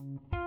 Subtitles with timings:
[0.00, 0.39] Thank you.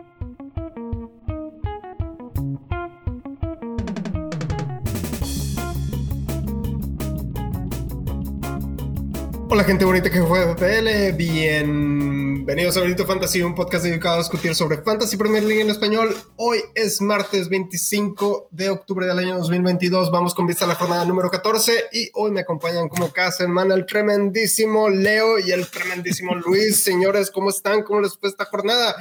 [9.53, 14.55] Hola gente bonita que juega PL, bienvenidos a Benito Fantasy, un podcast dedicado a discutir
[14.55, 16.17] sobre Fantasy Premier League en español.
[16.37, 21.05] Hoy es martes 25 de octubre del año 2022, vamos con vista a la jornada
[21.05, 26.33] número 14 y hoy me acompañan como cada semana el tremendísimo Leo y el tremendísimo
[26.47, 26.83] Luis.
[26.83, 27.83] Señores, ¿cómo están?
[27.83, 28.95] ¿Cómo les fue esta jornada?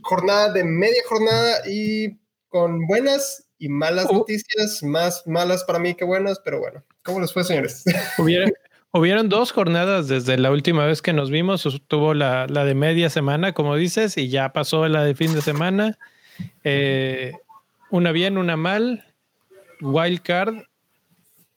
[0.00, 2.18] Jornada de media jornada y
[2.48, 4.14] con buenas y malas Oh.
[4.14, 6.82] noticias, más malas para mí que buenas, pero bueno.
[7.04, 7.84] ¿Cómo les fue, señores?
[8.18, 8.52] Hubieron,
[8.90, 11.62] hubieron dos jornadas desde la última vez que nos vimos.
[11.86, 15.42] Tuvo la, la de media semana, como dices, y ya pasó la de fin de
[15.42, 15.96] semana.
[16.64, 17.34] Eh,
[17.88, 19.06] una bien, una mal.
[19.80, 20.56] Wild card.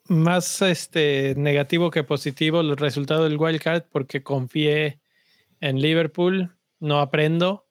[0.07, 4.99] Más este, negativo que positivo el resultado del wild card porque confié
[5.59, 6.55] en Liverpool.
[6.79, 7.64] No aprendo.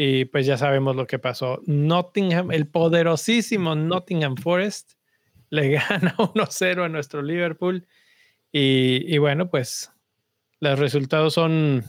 [0.00, 1.60] Y pues ya sabemos lo que pasó.
[1.66, 4.92] Nottingham, el poderosísimo Nottingham Forest
[5.50, 7.84] le gana 1-0 a nuestro Liverpool.
[8.52, 9.90] Y, bueno, pues
[10.60, 11.82] los resultados son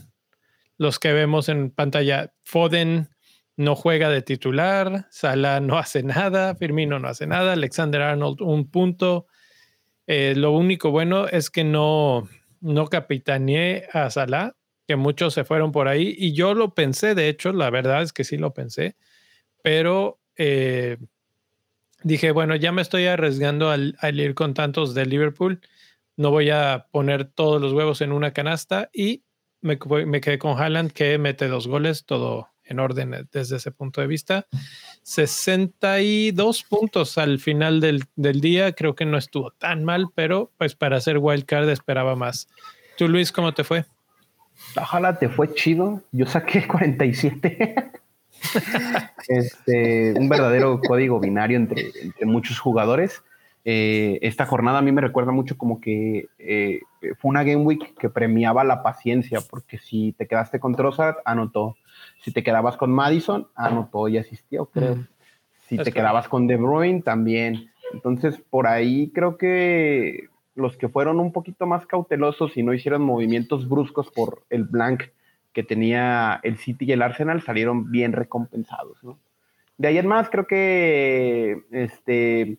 [0.76, 2.34] los que vemos en pantalla.
[2.42, 3.10] Foden
[3.56, 8.72] no juega de titular, Salah no hace nada, Firmino no hace nada, Alexander Arnold un
[8.72, 9.28] punto.
[10.08, 12.28] Eh, lo único bueno es que no,
[12.60, 14.56] no capitaneé a Salah,
[14.90, 16.16] que muchos se fueron por ahí.
[16.18, 18.96] Y yo lo pensé, de hecho, la verdad es que sí lo pensé,
[19.62, 20.18] pero...
[20.36, 20.96] Eh,
[22.02, 25.60] dije, bueno, ya me estoy arriesgando al, al, ir con tantos de Liverpool.
[26.16, 29.22] No voy a poner todos los huevos en una canasta y
[29.60, 34.00] me, me quedé con Haaland que mete dos goles, todo en orden desde ese punto
[34.00, 34.48] de vista.
[35.02, 38.72] 62 puntos al final del, del día.
[38.72, 42.48] Creo que no estuvo tan mal, pero pues para hacer wildcard esperaba más.
[42.98, 43.84] ¿Tú, Luis, cómo te fue?
[44.76, 46.02] Ojalá te fue chido.
[46.12, 47.92] Yo saqué 47.
[49.28, 53.22] este, un verdadero código binario entre, entre muchos jugadores.
[53.64, 56.80] Eh, esta jornada a mí me recuerda mucho como que eh,
[57.18, 61.76] fue una game week que premiaba la paciencia, porque si te quedaste con Trossard, anotó.
[62.22, 64.96] Si te quedabas con Madison, anotó y asistió, creo.
[64.96, 65.06] Mm,
[65.68, 65.94] si te claro.
[65.94, 67.70] quedabas con De Bruyne, también.
[67.92, 70.28] Entonces, por ahí creo que
[70.60, 75.04] los que fueron un poquito más cautelosos y no hicieron movimientos bruscos por el blank
[75.52, 79.18] que tenía el City y el Arsenal salieron bien recompensados, ¿no?
[79.78, 82.58] De ahí en más, creo que este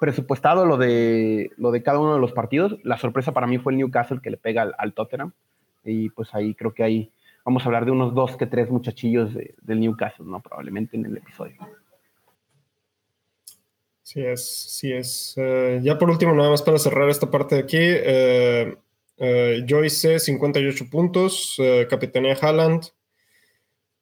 [0.00, 2.78] presupuestado lo de lo de cada uno de los partidos.
[2.82, 5.32] La sorpresa para mí fue el Newcastle que le pega al, Tottenham.
[5.84, 7.12] Y pues ahí creo que ahí
[7.44, 10.40] vamos a hablar de unos dos que tres muchachillos de, del Newcastle, ¿no?
[10.40, 11.56] Probablemente en el episodio.
[14.06, 15.34] Sí es, sí es.
[15.36, 18.76] Uh, ya por último, nada más para cerrar esta parte de aquí.
[18.76, 18.86] Uh,
[19.18, 22.84] Uh, yo hice 58 puntos, uh, capitaneé Haaland.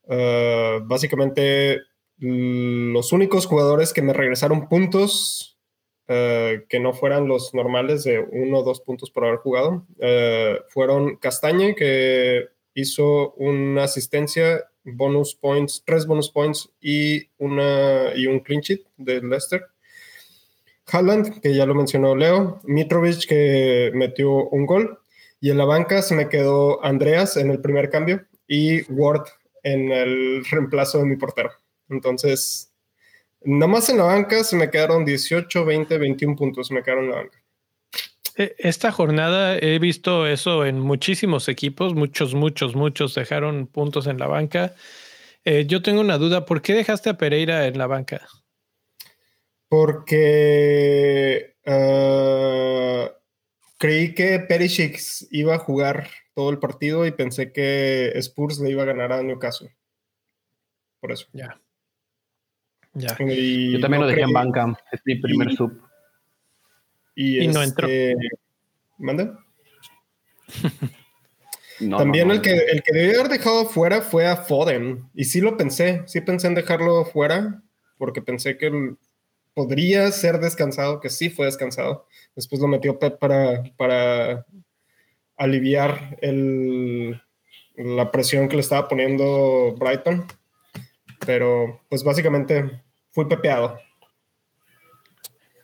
[0.03, 1.81] Uh, básicamente,
[2.19, 5.50] los únicos jugadores que me regresaron puntos
[6.06, 9.87] que no fueran los normales de uno o dos puntos por haber jugado
[10.69, 18.41] fueron Castañe, que hizo una asistencia, bonus points, tres bonus points y, una, y un
[18.41, 19.62] clean sheet de Leicester.
[20.90, 24.98] Haaland, que ya lo mencionó Leo, Mitrovic, que metió un gol,
[25.40, 29.24] y en la banca se me quedó Andreas en el primer cambio y Ward
[29.62, 31.50] en el reemplazo de mi portero.
[31.88, 32.72] Entonces,
[33.42, 37.16] nomás en la banca se me quedaron 18, 20, 21 puntos, me quedaron en la
[37.16, 37.38] banca.
[38.36, 44.18] E, Esta jornada he visto eso en muchísimos equipos, muchos, muchos, muchos dejaron puntos en
[44.18, 44.74] la banca.
[45.44, 48.26] Eh, yo tengo una duda, ¿por qué dejaste a Pereira en la banca?
[49.74, 53.08] Porque uh,
[53.76, 55.00] creí que Perisic
[55.32, 59.20] iba a jugar todo el partido y pensé que Spurs le iba a ganar a
[59.24, 59.74] Newcastle.
[61.00, 61.26] Por eso.
[61.32, 61.60] Ya.
[62.92, 63.16] Ya.
[63.18, 64.28] Yo también no lo dejé creí.
[64.28, 64.78] en banca.
[64.92, 65.82] Es mi primer y, sub.
[67.16, 67.88] Y, y este, no entró.
[68.98, 69.38] ¿Manda?
[71.80, 75.10] No, También no, no, el, que, el que debía haber dejado fuera fue a Foden.
[75.12, 76.04] Y sí lo pensé.
[76.06, 77.64] Sí pensé en dejarlo fuera
[77.99, 78.94] porque pensé que
[79.54, 82.06] podría ser descansado, que sí fue descansado.
[82.34, 84.44] Después lo metió Pep para, para
[85.36, 87.20] aliviar el,
[87.76, 90.26] la presión que le estaba poniendo Brighton.
[91.24, 93.78] Pero pues básicamente fui pepeado.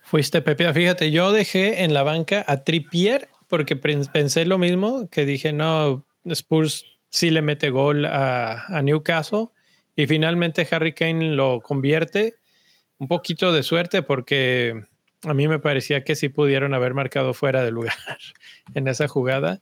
[0.02, 0.74] Fuiste pepeado.
[0.74, 6.06] Fíjate, yo dejé en la banca a Trippier porque pensé lo mismo, que dije, no,
[6.24, 9.48] Spurs sí le mete gol a, a Newcastle
[9.96, 12.36] y finalmente Harry Kane lo convierte.
[13.00, 14.84] Un poquito de suerte porque
[15.24, 17.94] a mí me parecía que sí pudieron haber marcado fuera de lugar
[18.74, 19.58] en esa jugada,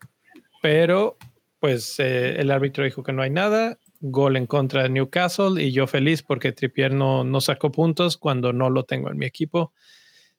[0.60, 1.16] pero
[1.60, 5.72] pues eh, el árbitro dijo que no hay nada gol en contra de Newcastle y
[5.72, 9.72] yo feliz porque Trippier no, no sacó puntos cuando no lo tengo en mi equipo.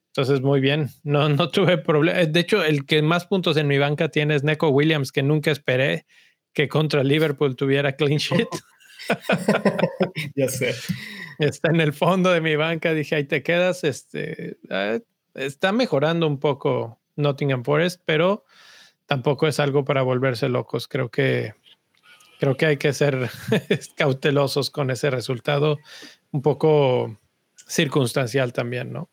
[0.07, 2.19] Entonces, muy bien, no, no tuve problema.
[2.19, 5.51] De hecho, el que más puntos en mi banca tiene es Neco Williams, que nunca
[5.51, 6.05] esperé
[6.53, 8.47] que contra Liverpool tuviera clean sheet.
[10.35, 10.73] ya sé.
[11.39, 13.83] Está en el fondo de mi banca, dije, ahí te quedas.
[13.83, 15.01] Este, eh,
[15.33, 18.43] está mejorando un poco Nottingham Forest, pero
[19.05, 20.87] tampoco es algo para volverse locos.
[20.87, 21.53] Creo que
[22.39, 23.29] creo que hay que ser
[23.95, 25.77] cautelosos con ese resultado,
[26.31, 27.17] un poco
[27.55, 29.09] circunstancial también, ¿no?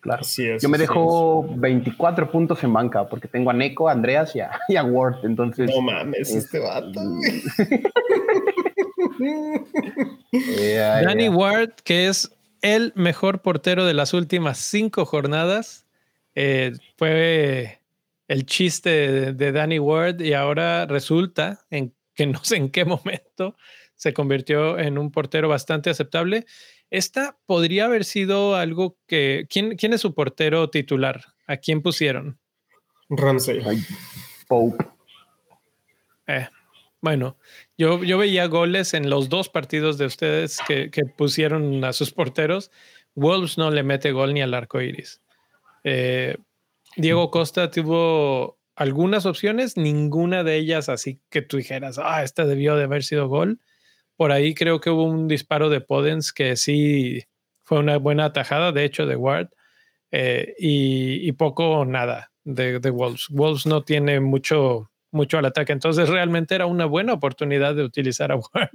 [0.00, 0.24] Claro.
[0.24, 4.40] Sí, Yo me dejo 24 puntos en banca porque tengo a Neko, a Andreas y
[4.76, 5.24] a, Ward.
[5.24, 5.70] Entonces.
[5.74, 7.00] No mames, este vato.
[11.04, 12.32] Danny Ward, que es
[12.62, 15.86] el mejor portero de las últimas cinco jornadas,
[16.34, 17.80] eh, fue
[18.28, 23.56] el chiste de, Danny Ward y ahora resulta en que no sé en qué momento
[23.96, 26.46] se convirtió en un portero bastante aceptable.
[26.90, 29.46] Esta podría haber sido algo que.
[29.48, 31.22] ¿Quién, quién es su portero titular?
[31.46, 32.38] ¿A quién pusieron?
[33.08, 33.60] Ramsey.
[34.48, 34.84] Pope.
[36.26, 36.48] Eh,
[37.00, 37.36] bueno,
[37.78, 42.70] yo, yo veía goles en los dos partidos de ustedes que, pusieron a sus porteros.
[43.14, 45.20] Wolves no le mete gol ni al arco iris.
[45.84, 46.36] Eh,
[46.96, 52.76] Diego Costa tuvo algunas opciones, ninguna de ellas así que tú dijeras, ah, esta debió
[52.76, 53.60] de haber sido gol.
[54.16, 57.24] Por ahí creo que hubo un disparo de Podens que sí
[57.62, 59.48] fue una buena atajada, de hecho, de Ward,
[60.10, 63.28] eh, y, poco o nada de, Wolves.
[63.30, 68.32] Wolves no tiene mucho, mucho al ataque, entonces realmente era una buena oportunidad de utilizar
[68.32, 68.70] a Ward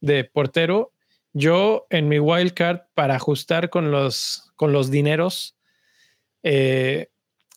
[0.00, 0.92] de portero.
[1.32, 5.56] Yo en mi wildcard para ajustar con los, con los dineros,
[6.42, 7.08] eh,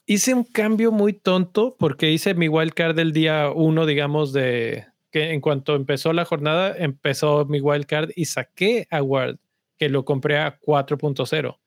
[0.05, 5.31] hice un cambio muy tonto porque hice mi wildcard del día uno, digamos, de, que
[5.31, 9.37] en cuanto empezó la jornada, empezó mi wildcard y saqué a Ward,
[9.77, 11.57] que lo compré a 4.0.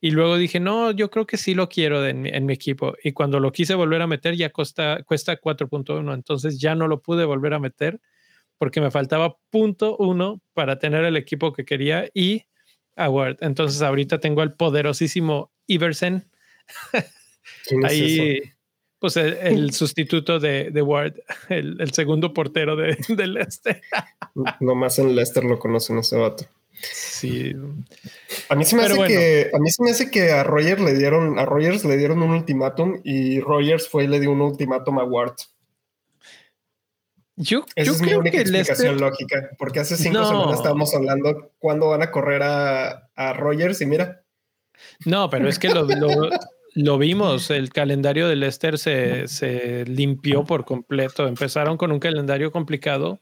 [0.00, 2.94] Y luego dije, no, yo creo que sí lo quiero en, mi equipo.
[3.02, 6.12] Y cuando lo quise volver a meter, ya cuesta, cuesta 4.1.
[6.12, 8.00] Entonces ya no lo pude volver a meter
[8.58, 12.44] porque me faltaba punto uno para tener el equipo que quería y
[12.96, 13.36] a Ward.
[13.40, 16.30] Entonces ahorita tengo el poderosísimo Iversen.
[17.84, 18.40] Ahí,
[18.98, 21.14] pues el, sustituto de, de Ward,
[21.48, 23.80] el, segundo portero de, de Leicester.
[24.60, 26.46] Nomás en Leicester lo conocen ese vato.
[26.82, 27.54] Sí.
[28.48, 30.94] A mí se me hace que a mí se me hace que a Rogers le
[30.94, 34.98] dieron a Rogers le dieron un ultimátum y Rogers fue y le dio un ultimátum
[34.98, 35.34] a Ward.
[37.38, 42.02] Yo, Esa es mi única explicación lógica, porque hace cinco semanas estábamos hablando cuándo van
[42.02, 44.22] a correr a, a Rogers y mira.
[45.04, 45.86] No, pero es que lo,
[46.76, 51.26] lo vimos, el calendario del Leicester se, limpió por completo.
[51.26, 53.18] Empezaron con un calendario complicado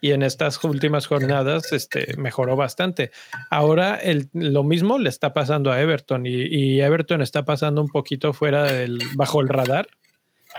[0.00, 3.10] y en estas últimas jornadas este, mejoró bastante.
[3.50, 8.32] Ahora el, lo mismo le está pasando a Everton y, Everton está pasando un poquito
[8.32, 9.88] fuera del, bajo el radar.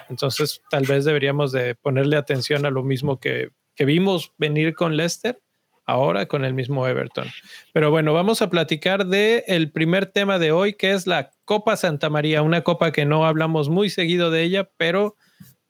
[0.10, 4.96] Entonces tal vez deberíamos de ponerle atención a lo mismo que, que vimos venir con
[4.96, 5.40] Leicester
[5.86, 7.28] ahora con el mismo Everton.
[7.74, 11.76] Pero bueno, vamos a platicar de el primer tema de hoy, que es la Copa
[11.76, 15.16] Santa María, una copa que no hablamos muy seguido de ella, pero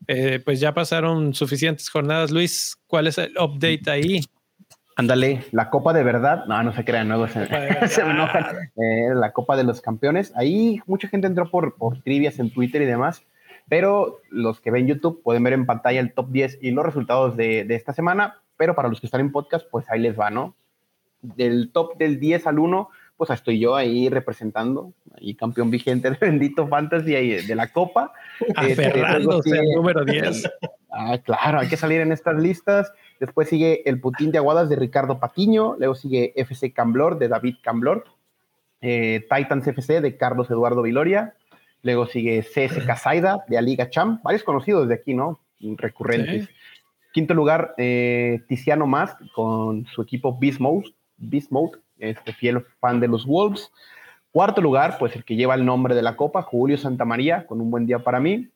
[0.07, 2.31] eh, pues ya pasaron suficientes jornadas.
[2.31, 4.21] Luis, ¿cuál es el update ahí?
[4.95, 6.45] Ándale, la Copa de Verdad.
[6.45, 7.43] No, no se crean, nuevo se,
[8.01, 8.45] enojan.
[8.75, 10.33] Eh, la Copa de los Campeones.
[10.35, 13.23] Ahí mucha gente entró por, por trivias en Twitter y demás,
[13.69, 17.37] pero los que ven YouTube pueden ver en pantalla el top 10 y los resultados
[17.37, 20.29] de, de esta semana pero para los que están en podcast, pues ahí les va,
[20.29, 20.53] ¿no?
[21.23, 22.89] Del top del 10 al 1,
[23.21, 28.13] pues estoy yo ahí representando, ahí campeón vigente de Bendito Fantasy de la Copa.
[28.55, 30.49] Aferrándose este, el número 10.
[30.89, 32.91] Ah, claro, hay que salir en estas listas.
[33.19, 37.57] Después sigue el Putín de Aguadas de Ricardo Patiño, luego sigue FC Camblor de David
[37.61, 38.05] Camblor,
[38.81, 41.35] eh, Titans FC de Carlos Eduardo Viloria,
[41.83, 45.39] luego sigue CS Casaida de Aliga Cham, varios conocidos de aquí, ¿no?
[45.59, 46.49] Recurrentes.
[47.13, 50.91] Quinto lugar, eh, Tiziano Más con su equipo Beast Mode,
[52.01, 53.71] este fiel fan de los Wolves.
[54.31, 57.71] Cuarto lugar, pues el que lleva el nombre de la Copa, Julio Santamaría, con un
[57.71, 58.49] buen día para mí.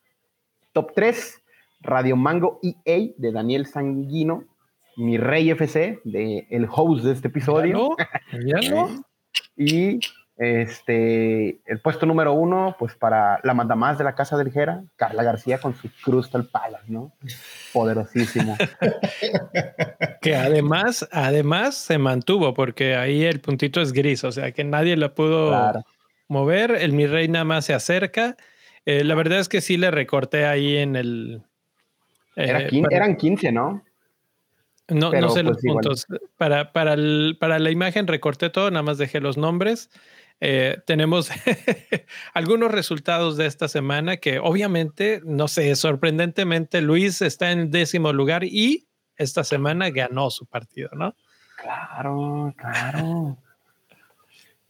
[0.72, 1.42] Top 3,
[1.80, 4.44] Radio Mango EA de Daniel Sanguino,
[4.96, 7.96] mi Rey FC, de el host de este episodio.
[9.56, 10.00] y
[10.36, 15.22] este, el puesto número uno, pues para la más de la Casa del Jera, Carla
[15.22, 17.12] García con su Crystal Palace, ¿no?
[17.72, 18.56] Poderosísimo.
[20.20, 24.96] que además, además se mantuvo, porque ahí el puntito es gris, o sea que nadie
[24.96, 25.82] lo pudo
[26.28, 26.72] mover.
[26.72, 28.36] El mi rey nada más se acerca.
[28.84, 31.42] Eh, la verdad es que sí le recorté ahí en el.
[32.36, 33.82] Eh, eran 15, ¿no?
[34.88, 36.06] No, no sé los pues, puntos.
[36.36, 36.94] Para, para,
[37.40, 39.90] para la imagen recorté todo, nada más dejé los nombres.
[40.40, 41.30] Eh, tenemos
[42.34, 48.44] algunos resultados de esta semana que obviamente, no sé, sorprendentemente Luis está en décimo lugar
[48.44, 51.14] y esta semana ganó su partido, ¿no?
[51.56, 53.38] Claro, claro.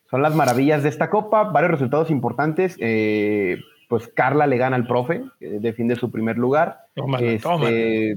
[0.08, 2.76] Son las maravillas de esta copa, varios resultados importantes.
[2.78, 3.58] Eh,
[3.88, 6.86] pues Carla le gana al profe, defiende su primer lugar.
[7.20, 8.14] Este,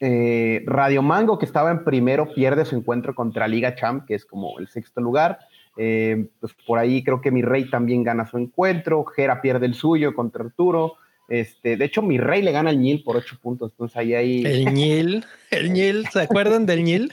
[0.00, 4.26] eh, Radio Mango, que estaba en primero, pierde su encuentro contra Liga Champ, que es
[4.26, 5.38] como el sexto lugar.
[5.76, 9.74] Eh, pues por ahí creo que mi rey también gana su encuentro, Jera pierde el
[9.74, 10.94] suyo contra Arturo.
[11.28, 13.72] Este, de hecho, mi rey le gana al Ñil por ocho puntos.
[13.72, 14.44] Entonces ahí hay.
[14.44, 17.12] El Ñil, el Ñil, ¿se acuerdan del Ñil?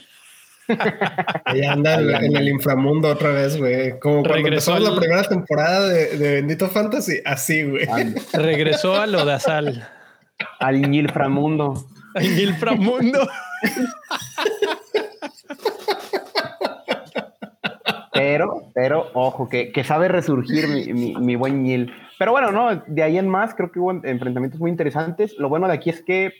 [1.44, 3.98] Ahí anda en, el inframundo otra vez, güey.
[3.98, 7.86] Como cuando empezó la primera temporada de, Bendito Fantasy, así, güey.
[8.32, 9.88] Regresó a lo de Asal.
[10.60, 11.86] Al Ñil Framundo.
[12.14, 13.28] Al Ñil Framundo.
[18.14, 21.92] Pero, pero, ojo, que, sabe resurgir mi, buen Nil.
[22.18, 25.36] Pero bueno, no, de ahí en más creo que hubo enfrentamientos muy interesantes.
[25.36, 26.32] Lo bueno de aquí es que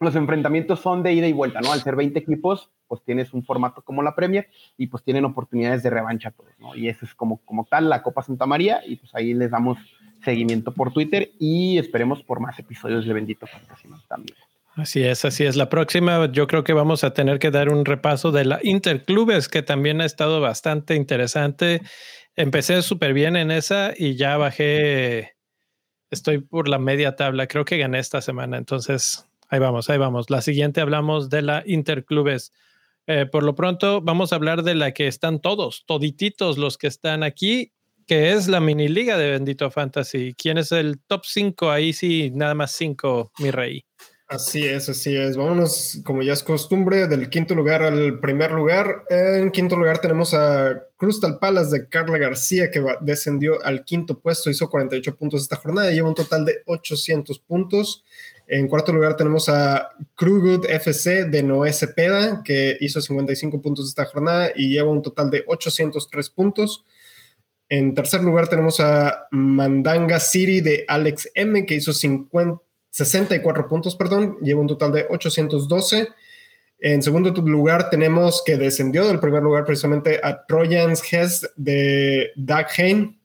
[0.00, 1.72] los enfrentamientos son de ida y vuelta, ¿no?
[1.72, 5.84] Al ser 20 equipos, pues tienes un formato como la Premier y pues tienen oportunidades
[5.84, 6.74] de revancha todos, ¿no?
[6.74, 9.78] Y eso es como, como tal la Copa Santa María y pues ahí les damos
[10.24, 14.36] seguimiento por Twitter y esperemos por más episodios de Bendito Fantasy también.
[14.76, 15.54] Así es, así es.
[15.54, 19.48] La próxima yo creo que vamos a tener que dar un repaso de la Interclubes,
[19.48, 21.80] que también ha estado bastante interesante.
[22.34, 25.36] Empecé súper bien en esa y ya bajé,
[26.10, 30.28] estoy por la media tabla, creo que gané esta semana, entonces ahí vamos, ahí vamos.
[30.28, 32.52] La siguiente hablamos de la Interclubes.
[33.06, 36.88] Eh, por lo pronto vamos a hablar de la que están todos, todititos los que
[36.88, 37.72] están aquí,
[38.08, 40.34] que es la mini liga de Bendito Fantasy.
[40.36, 41.70] ¿Quién es el top 5?
[41.70, 43.84] Ahí sí, nada más 5, mi rey.
[44.34, 45.36] Así es, así es.
[45.36, 49.04] Vámonos, como ya es costumbre, del quinto lugar al primer lugar.
[49.08, 54.50] En quinto lugar tenemos a Crystal Palace de Carla García, que descendió al quinto puesto,
[54.50, 58.04] hizo 48 puntos esta jornada lleva un total de 800 puntos.
[58.48, 64.04] En cuarto lugar tenemos a Krugud FC de Noé Cepeda, que hizo 55 puntos esta
[64.04, 66.84] jornada y lleva un total de 803 puntos.
[67.68, 72.64] En tercer lugar tenemos a Mandanga City de Alex M, que hizo 50
[72.94, 76.10] 64 puntos, perdón, lleva un total de 812.
[76.78, 82.66] En segundo lugar tenemos que descendió del primer lugar precisamente a Trojans Hess de Doug
[82.78, 83.18] Hain,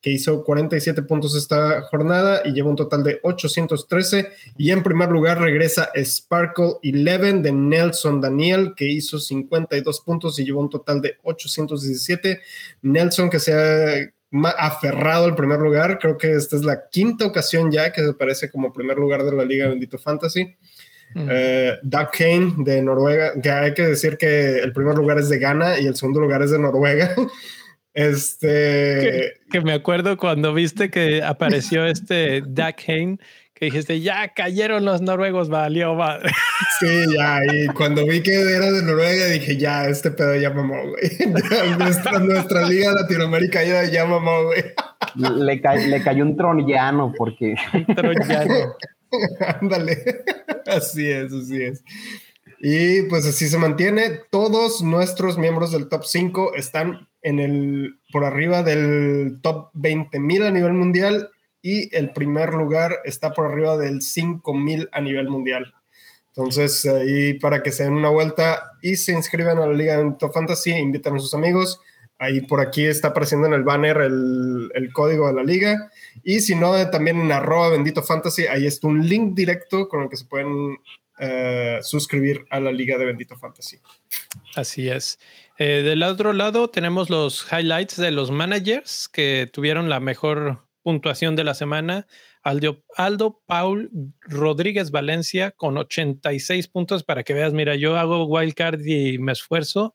[0.00, 4.28] que hizo 47 puntos esta jornada y lleva un total de 813.
[4.56, 10.44] Y en primer lugar regresa Sparkle 11 de Nelson Daniel, que hizo 52 puntos y
[10.44, 12.40] lleva un total de 817.
[12.82, 14.12] Nelson que se ha
[14.58, 15.98] aferrado al primer lugar.
[15.98, 19.32] Creo que esta es la quinta ocasión ya que se aparece como primer lugar de
[19.32, 20.56] la Liga Bendito Fantasy.
[21.14, 21.28] Mm.
[21.30, 25.38] Eh, Doug Kane de Noruega, que hay que decir que el primer lugar es de
[25.38, 27.14] Ghana y el segundo lugar es de Noruega.
[27.94, 29.34] Este.
[29.50, 33.18] Que, me acuerdo cuando viste que apareció este Doug Kane
[33.66, 36.30] dijiste, ya cayeron los noruegos, valió madre.
[36.78, 40.74] Sí, ya, y cuando vi que era de Noruega, dije, ya, este pedo ya mamó,
[40.74, 41.30] güey.
[41.78, 44.64] nuestra, nuestra, liga Latinoamérica ya, ya mamó, güey.
[45.14, 47.54] Le, le cayó un tronillano, porque...
[47.72, 48.74] Un tronillano.
[49.60, 50.24] Ándale,
[50.66, 51.84] así es, así es.
[52.58, 54.20] Y pues así se mantiene.
[54.30, 60.42] Todos nuestros miembros del top 5 están en el, por arriba del top 20 mil
[60.42, 61.30] a nivel mundial
[61.62, 65.72] y el primer lugar está por arriba del 5000 a nivel mundial.
[66.28, 70.12] Entonces, ahí para que se den una vuelta y se inscriban a la Liga de
[70.18, 71.80] Top Fantasy, invitan a sus amigos.
[72.18, 75.90] Ahí por aquí está apareciendo en el banner el, el código de la liga.
[76.22, 80.08] Y si no, también en arroba bendito fantasy, ahí está un link directo con el
[80.08, 80.78] que se pueden
[81.18, 83.78] eh, suscribir a la liga de bendito fantasy.
[84.56, 85.18] Así es.
[85.58, 91.36] Eh, del otro lado tenemos los highlights de los managers que tuvieron la mejor puntuación
[91.36, 92.06] de la semana.
[92.42, 98.80] Aldo, Aldo Paul Rodríguez Valencia con 86 puntos para que veas, mira, yo hago wildcard
[98.84, 99.94] y me esfuerzo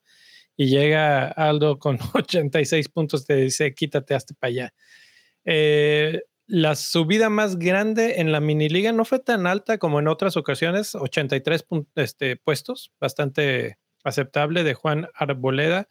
[0.56, 4.74] y llega Aldo con 86 puntos, te dice, quítate hasta para allá.
[5.46, 10.08] Eh, la subida más grande en la mini liga no fue tan alta como en
[10.08, 11.66] otras ocasiones, 83
[11.96, 15.88] este, puestos, bastante aceptable de Juan Arboleda.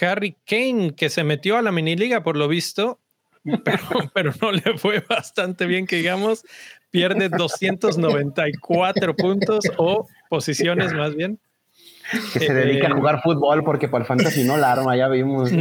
[0.00, 3.00] Harry Kane, que se metió a la mini liga por lo visto,
[4.14, 6.44] pero, no le fue bastante bien que digamos,
[6.90, 11.38] pierde 294 puntos o posiciones más bien.
[12.32, 15.08] Que se dedica a eh, jugar fútbol porque para el fantasy no la arma, ya
[15.08, 15.50] vimos.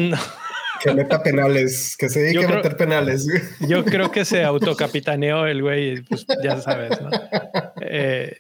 [0.84, 3.26] Que meta penales, que se dedique a meter penales.
[3.68, 7.10] Yo creo que se autocapitaneó el güey, pues ya sabes, ¿no?
[7.82, 8.38] Eh,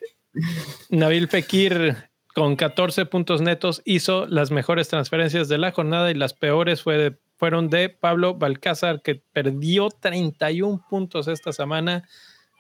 [0.90, 1.96] Nabil Fekir
[2.36, 7.18] con 14 puntos netos hizo las mejores transferencias de la jornada y las peores fue
[7.38, 12.08] fueron de Pablo Balcázar, que perdió 31 puntos esta semana,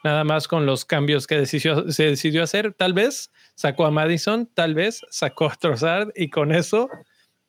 [0.03, 2.73] nada más con los cambios que decidió, se decidió hacer.
[2.73, 6.89] Tal vez sacó a Madison, tal vez sacó a Trossard y con eso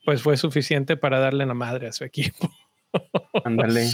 [0.05, 2.49] pues fue suficiente para darle la madre a su equipo.
[3.45, 3.87] Ándale.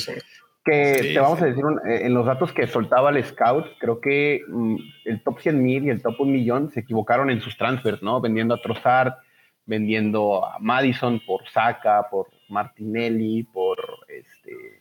[0.65, 4.43] Que te vamos a decir, eh, en los datos que soltaba el scout, creo que
[4.47, 8.01] mm, el top 100 mil y el top 1 millón se equivocaron en sus transfers,
[8.03, 8.21] ¿no?
[8.21, 9.15] Vendiendo a Trossard,
[9.67, 14.81] vendiendo a Madison por Saka, por Martinelli, por este,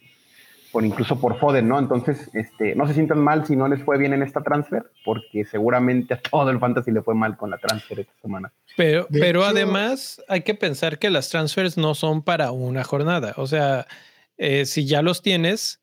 [0.72, 1.80] por incluso por Foden, ¿no?
[1.80, 5.44] Entonces, este, no se sientan mal si no les fue bien en esta transfer, porque
[5.46, 8.52] seguramente a todo el fantasy le fue mal con la transfer esta semana.
[8.78, 13.34] Pero, pero además hay que pensar que las transfers no son para una jornada.
[13.38, 13.86] O sea,
[14.38, 15.82] eh, si ya los tienes,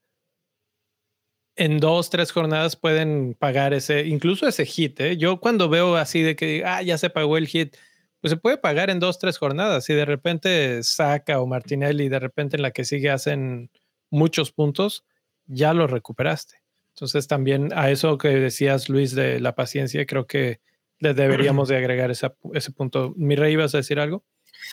[1.59, 5.01] en dos, tres jornadas pueden pagar ese, incluso ese hit.
[5.01, 5.17] ¿eh?
[5.17, 7.77] Yo cuando veo así de que, ah, ya se pagó el hit,
[8.21, 9.85] pues se puede pagar en dos, tres jornadas.
[9.85, 13.71] Si de repente saca o Martinelli, de repente en la que sigue hacen
[14.11, 15.05] muchos puntos,
[15.47, 16.63] ya lo recuperaste.
[16.91, 20.61] Entonces también a eso que decías, Luis, de la paciencia, creo que
[20.99, 23.15] le deberíamos de agregar ese punto.
[23.17, 24.25] Mi rey, ¿ibas a decir algo?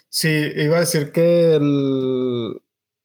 [0.09, 1.59] Sí, iba a decir que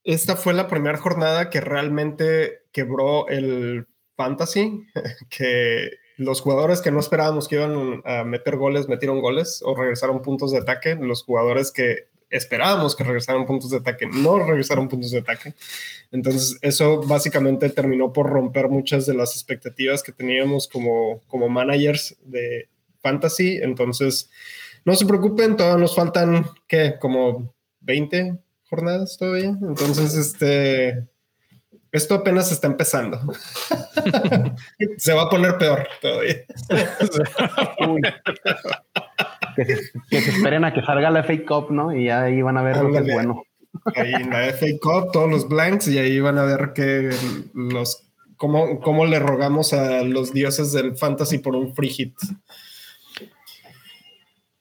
[0.05, 4.87] esta fue la primera jornada que realmente quebró el fantasy,
[5.31, 10.21] que los jugadores que no esperábamos que iban a meter goles metieron goles o regresaron
[10.21, 15.11] puntos de ataque, los jugadores que esperábamos que regresaran puntos de ataque no regresaron puntos
[15.11, 15.55] de ataque.
[16.13, 22.17] Entonces eso básicamente terminó por romper muchas de las expectativas que teníamos como, como managers
[22.23, 22.69] de
[23.01, 23.59] fantasy.
[23.63, 24.29] Entonces
[24.85, 26.97] no se preocupen, todavía nos faltan, ¿qué?
[27.01, 29.57] Como 20 jornadas todavía.
[29.63, 31.09] Entonces, este,
[31.93, 33.21] esto apenas está empezando.
[34.99, 36.45] se va a poner peor todavía.
[39.57, 41.95] Que, se, esperen a que salga la fake Cup, ¿no?
[41.95, 43.43] Y ya ahí van a ver lo que es bueno.
[43.95, 47.11] Ahí en la FA Cup, todos los blanks, y ahí van a ver que
[47.55, 52.15] los cómo, cómo le rogamos a los dioses del fantasy por un free hit.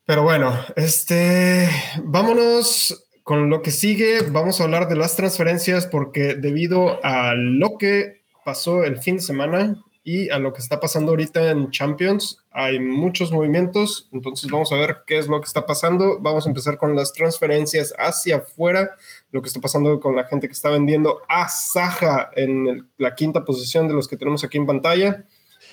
[0.06, 1.70] Pero bueno, este
[2.04, 7.78] vámonos con lo que sigue, vamos a hablar de las transferencias porque debido a lo
[7.78, 12.44] que pasó el fin de semana y a lo que está pasando ahorita en Champions,
[12.50, 16.18] hay muchos movimientos, entonces vamos a ver qué es lo que está pasando.
[16.20, 18.96] Vamos a empezar con las transferencias hacia afuera,
[19.32, 23.46] lo que está pasando con la gente que está vendiendo a Saja en la quinta
[23.46, 25.24] posición de los que tenemos aquí en pantalla,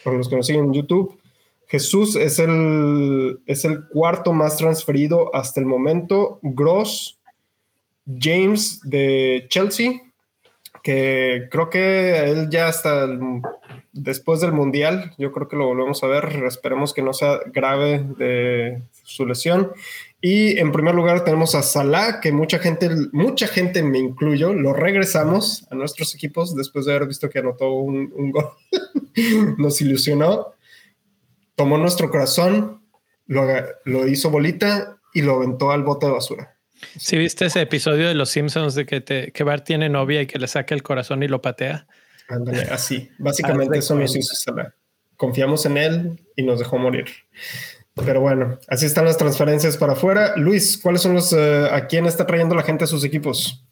[0.04, 1.18] para los que nos siguen en YouTube.
[1.68, 6.38] Jesús es el, es el cuarto más transferido hasta el momento.
[6.42, 7.16] Gross
[8.06, 10.00] James de Chelsea,
[10.82, 13.08] que creo que él ya hasta
[13.92, 18.04] después del Mundial, yo creo que lo volvemos a ver, esperemos que no sea grave
[18.18, 19.72] de su lesión.
[20.20, 24.72] Y en primer lugar tenemos a Salah, que mucha gente, mucha gente me incluyo, lo
[24.72, 28.50] regresamos a nuestros equipos después de haber visto que anotó un, gol.
[29.58, 30.54] Nos ilusionó,
[31.54, 32.82] tomó nuestro corazón,
[33.26, 33.46] lo,
[33.84, 36.55] lo hizo bolita y lo aventó al bote de basura.
[36.98, 40.26] ¿Sí viste ese episodio de Los Simpsons de que, te, que Bart tiene novia y
[40.26, 41.86] que le saca el corazón y lo patea?
[42.28, 43.10] Ándale, así.
[43.18, 44.54] Básicamente eso nos hizo.
[45.16, 47.06] Confiamos en él y nos dejó morir.
[47.94, 50.36] Pero bueno, así están las transferencias para afuera.
[50.36, 51.32] Luis, ¿cuáles son los...
[51.32, 53.64] Eh, ¿A quién está trayendo la gente a sus equipos?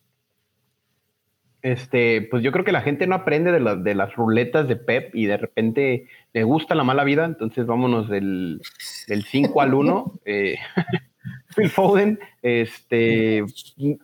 [1.61, 5.14] Este, pues yo creo que la gente no aprende de, de las ruletas de Pep
[5.14, 8.61] y de repente le gusta la mala vida, entonces vámonos del,
[9.09, 10.20] del 5 al 1.
[10.24, 10.57] Eh,
[11.54, 13.44] Phil Foden, este,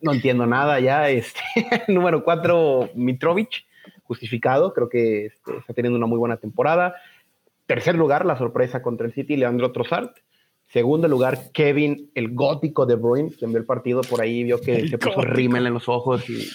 [0.02, 1.08] no entiendo nada ya.
[1.08, 1.40] Este,
[1.88, 3.64] número cuatro, Mitrovic,
[4.04, 6.94] justificado, creo que este, está teniendo una muy buena temporada.
[7.66, 10.10] Tercer lugar, la sorpresa contra el City, Leandro Trossard.
[10.66, 14.88] Segundo lugar, Kevin, el gótico de Bruin, quien vio el partido por ahí, vio que
[14.88, 16.48] se puso rímel en los ojos y,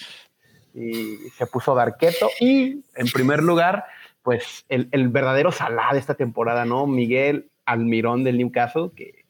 [1.36, 2.28] se puso darqueto.
[2.40, 3.84] Y en primer lugar,
[4.22, 6.86] pues el, el verdadero Salah de esta temporada, ¿no?
[6.86, 9.24] Miguel Almirón del Newcastle, que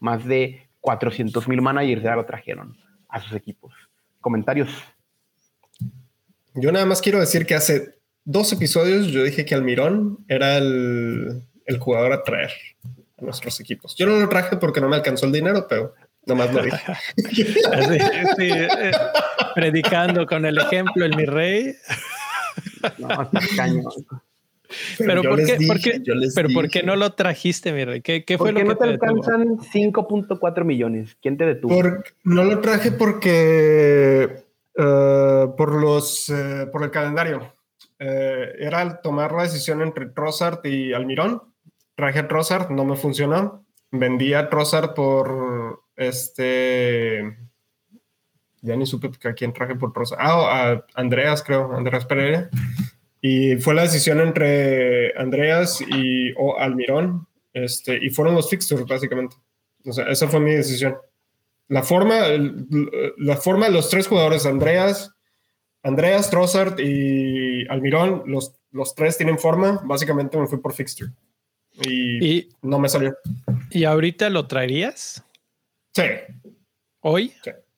[0.00, 2.76] más de 400 mil managers ya lo trajeron
[3.08, 3.72] a sus equipos.
[4.20, 4.68] Comentarios.
[6.54, 11.44] Yo nada más quiero decir que hace dos episodios yo dije que Almirón era el,
[11.80, 12.50] jugador a traer
[12.84, 13.96] a nuestros equipos.
[13.96, 15.94] Yo no lo traje porque no me alcanzó el dinero, pero
[16.26, 16.78] nomás lo dije.
[18.38, 18.92] Eh,
[19.54, 21.74] predicando con el ejemplo el mi rey.
[22.98, 23.82] No, caño.
[24.98, 25.58] Pero, ¿por qué,
[26.34, 28.00] pero ¿por qué no lo trajiste, mi rey?
[28.00, 31.16] ¿Qué, qué fue lo que no te, alcanzan 5.4 millones?
[31.20, 31.74] ¿Quién te detuvo?
[32.24, 37.54] no lo traje porque eh, por los eh, por el calendario.
[37.98, 41.42] Eh, era tomar la decisión entre Trossard y Almirón.
[41.94, 43.64] Traje a Trossard, no me funcionó.
[43.90, 47.36] vendí a Trossard por este.
[48.62, 50.20] Ya ni supe a quién traje por Trossard.
[50.20, 52.48] Ah, a Andreas, creo, Andreas Pereira.
[53.24, 57.28] Y fue la decisión entre Andreas y o Almirón.
[57.52, 59.36] Este, y fueron los fixtures, básicamente.
[59.86, 60.96] O sea, esa fue mi decisión.
[61.68, 62.22] La forma,
[63.18, 65.14] la forma de los tres jugadores, Andreas,
[65.84, 69.80] Andreas, Trossard y Almirón, los, los tres tienen forma.
[69.84, 71.12] Básicamente me fui por fixture.
[71.86, 73.16] Y, no me salió.
[73.70, 75.24] ¿Y ahorita lo traerías?
[75.94, 76.02] Sí.
[77.00, 77.32] ¿Hoy?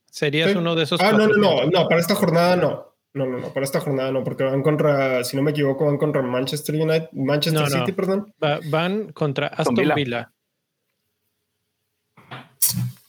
[0.06, 1.00] ¿Serías uno de esos?
[1.02, 2.93] Ah, no, no, no, no, para esta jornada no.
[3.14, 5.98] No, no, no, para esta jornada no, porque van contra, si no me equivoco, van
[5.98, 8.34] contra Manchester United, Manchester City, perdón.
[8.68, 10.32] van contra Aston Villa.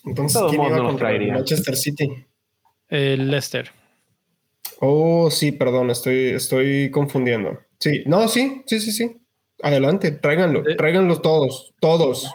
[0.06, 2.26] Entonces, ¿quién iba contra Manchester City?
[2.88, 3.72] El Leicester.
[4.80, 7.60] Oh, sí, perdón, estoy, estoy confundiendo.
[7.80, 9.18] Sí, no, sí, sí, sí, sí.
[9.64, 12.32] Adelante, tráiganlo, tráiganlos todos, todos.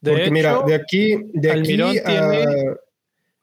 [0.00, 2.44] Porque mira, de aquí, de Almirón aquí tiene,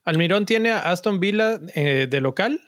[0.05, 2.61] Almirón tiene a Aston Villa eh, de local,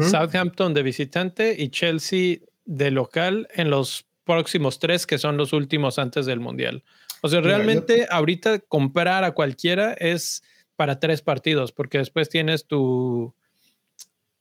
[0.00, 5.98] Southampton de visitante y Chelsea de local en los próximos tres, que son los últimos
[5.98, 6.84] antes del Mundial.
[7.22, 10.42] O sea, realmente ahorita comprar a cualquiera es
[10.76, 13.34] para tres partidos, porque después tienes tu,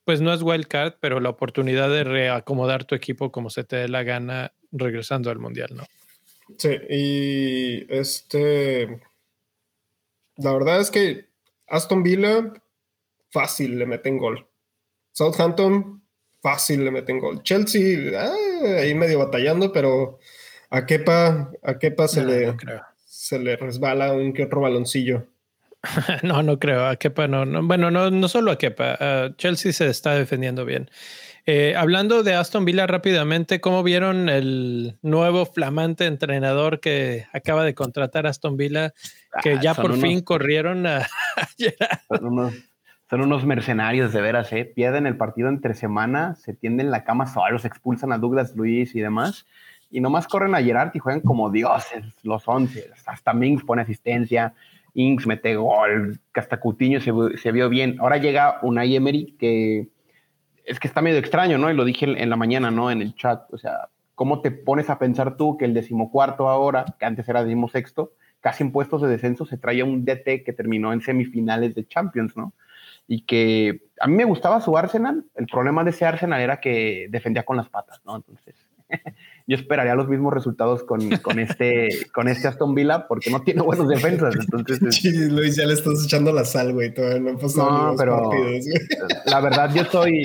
[0.06, 3.90] pues no es wildcard, pero la oportunidad de reacomodar tu equipo como se te dé
[3.90, 5.84] la gana regresando al Mundial, ¿no?
[6.58, 9.02] Sí, y este,
[10.38, 11.28] la verdad es que
[11.68, 12.54] Aston Villa
[13.30, 14.49] fácil le meten gol.
[15.20, 16.02] Southampton
[16.42, 17.44] fácil le meten gol.
[17.44, 20.18] Chelsea ah, ahí medio batallando, pero
[20.70, 22.56] a Kepa, a Kepa se, le,
[23.04, 25.28] se le resbala un que otro baloncillo.
[26.24, 26.88] no, no creo.
[26.88, 29.36] A Kepa no, Bueno, no, no solo a Kepa.
[29.36, 30.90] Chelsea se está defendiendo bien.
[31.46, 37.74] Eh, hablando de Aston Villa rápidamente, ¿cómo vieron el nuevo flamante entrenador que acaba de
[37.74, 38.94] contratar Aston Villa?
[39.44, 41.10] Que ah, ya por fin corrieron a,
[42.08, 42.54] son, unos,
[43.46, 44.66] mercenarios de veras, ¿eh?
[44.66, 49.00] Pierden el partido entre semana, se tienden la cama solos, expulsan a Douglas Luis y
[49.00, 49.46] demás.
[49.90, 52.92] Y nomás corren a Gerard y juegan como dioses los once.
[53.06, 54.54] Hasta Mings pone asistencia,
[54.94, 57.98] Inks mete gol, hasta Cutiño se, se vio bien.
[58.00, 59.88] Ahora llega Unai Emery que
[60.70, 61.72] es que está medio extraño, ¿no?
[61.72, 62.92] Y lo dije en la mañana, ¿no?
[62.92, 63.52] En el chat.
[63.52, 67.44] O sea, ¿cómo te pones a pensar tú que el decimocuarto ahora, que antes era
[67.44, 71.88] decimosexto, casi en puestos de descenso, se traía un DT que terminó en semifinales de
[71.88, 72.54] Champions, ¿no?
[73.12, 75.26] Y que a mí me gustaba su Arsenal.
[75.34, 78.16] El problema de ese Arsenal era que defendía con las patas, ¿no?
[78.16, 78.56] Entonces,
[79.48, 81.02] yo esperaría los mismos resultados con,
[81.40, 84.36] este, con este Aston Villa porque no tiene buenos defensas.
[84.36, 86.94] Entonces, sí, Luis, ya le estás echando la sal, güey.
[86.94, 88.30] Todavía no han pasado pero
[89.26, 90.22] La verdad, yo soy,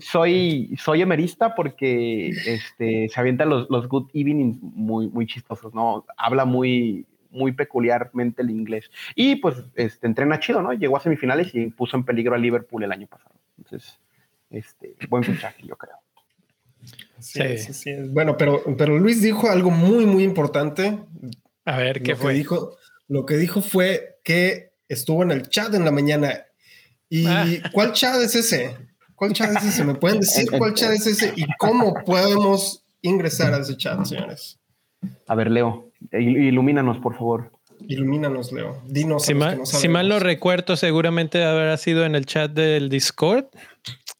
[0.00, 6.04] soy, soy emerista porque este, se avientan los, los good evenings muy, muy chistosos, ¿no?
[6.16, 8.90] Habla muy, muy peculiarmente el inglés.
[9.14, 10.72] Y pues este, entrena chido, ¿no?
[10.72, 13.34] Llegó a semifinales y puso en peligro a Liverpool el año pasado.
[13.58, 13.98] Entonces,
[14.50, 15.96] este, buen fichaje, yo creo.
[17.18, 17.94] Sí, sí, sí.
[18.10, 20.98] Bueno, pero, pero Luis dijo algo muy, muy importante.
[21.64, 22.34] A ver, ¿qué fue?
[22.34, 22.76] dijo,
[23.08, 26.44] lo que dijo fue que estuvo en el chat en la mañana.
[27.08, 27.46] ¿Y ah.
[27.72, 28.76] cuál chat es ese?
[29.14, 29.84] ¿Cuál chat es ese?
[29.84, 34.58] ¿Me pueden decir cuál chat es ese y cómo podemos ingresar a ese chat, señores?
[35.26, 37.52] A ver, Leo, ilumínanos, por favor.
[37.88, 38.82] Ilumínanos, Leo.
[38.86, 39.24] Dinos.
[39.24, 43.46] Si, mal, si mal no recuerdo, seguramente habrá sido en el chat del Discord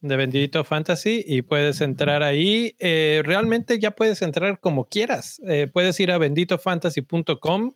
[0.01, 2.75] de Bendito Fantasy y puedes entrar ahí.
[2.79, 5.41] Eh, realmente ya puedes entrar como quieras.
[5.47, 7.73] Eh, puedes ir a benditofantasy.com.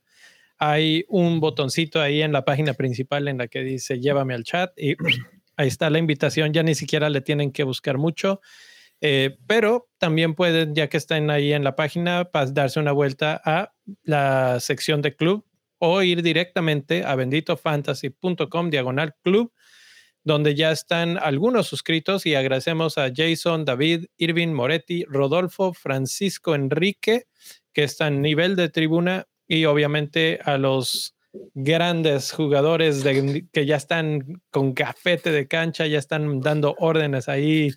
[0.59, 4.71] Hay un botoncito ahí en la página principal en la que dice llévame al chat
[4.77, 4.95] y
[5.55, 6.51] ahí está la invitación.
[6.51, 8.41] Ya ni siquiera le tienen que buscar mucho.
[9.01, 13.73] Eh, pero también pueden, ya que están ahí en la página, darse una vuelta a
[14.03, 15.45] la sección de club
[15.79, 19.53] o ir directamente a benditofantasy.com diagonal club
[20.27, 27.27] donde ya están algunos suscritos y agradecemos a Jason, David, Irving, Moretti, Rodolfo, Francisco, Enrique,
[27.71, 31.15] que están en nivel de tribuna y obviamente a los
[31.53, 33.05] grandes jugadores
[33.53, 37.71] que ya están con gafete de cancha, ya están dando órdenes ahí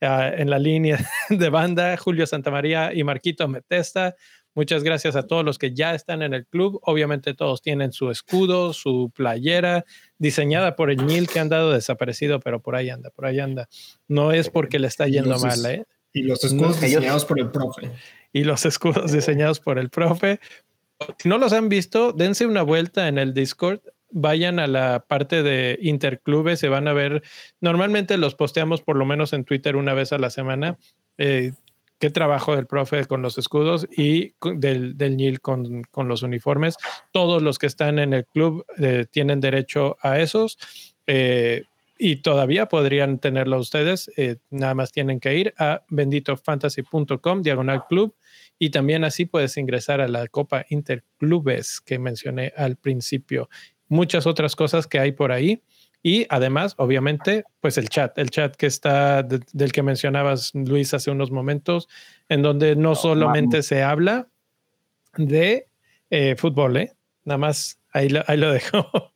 [0.00, 0.98] ah, en la línea
[1.30, 4.14] de banda, Julio Santamaría y Marquito Metesta.
[4.56, 6.80] Muchas gracias a todos los que ya están en el club.
[6.82, 9.84] Obviamente todos tienen su escudo, su playera,
[10.16, 13.68] diseñada por el Nil que han dado desaparecido, pero por ahí anda, por ahí anda.
[14.08, 15.84] No es porque le está yendo mal, ¿eh?
[16.14, 17.90] Y los escudos diseñados por el profe.
[18.32, 20.40] Y los escudos diseñados por el profe.
[21.18, 23.80] Si no los han visto, dense una vuelta en el Discord.
[24.18, 27.22] Vayan a la parte de interclubes, se van a ver.
[27.60, 30.78] Normalmente los posteamos por lo menos en Twitter una vez a la semana.
[31.18, 31.52] Eh,
[31.98, 36.78] qué trabajo del profe con los escudos y del, del NIL con, con, los uniformes.
[37.12, 40.56] Todos los que están en el club eh, tienen derecho a esos.
[41.06, 41.64] Eh,
[41.98, 44.10] y todavía podrían tenerlo ustedes.
[44.48, 48.14] Nada más tienen que ir a benditofantasy.com, diagonal club,
[48.58, 53.48] y también así puedes ingresar a la Copa Interclubes que mencioné al principio.
[53.88, 55.62] Muchas otras cosas que hay por ahí.
[56.02, 61.10] Y además, obviamente, pues el chat, el chat que está del que mencionabas, Luis, hace
[61.10, 61.88] unos momentos,
[62.28, 64.28] en donde no solamente se habla
[65.16, 65.66] de
[66.10, 66.92] eh, fútbol, ¿eh?
[67.24, 68.86] Nada más ahí lo, ahí lo dejo.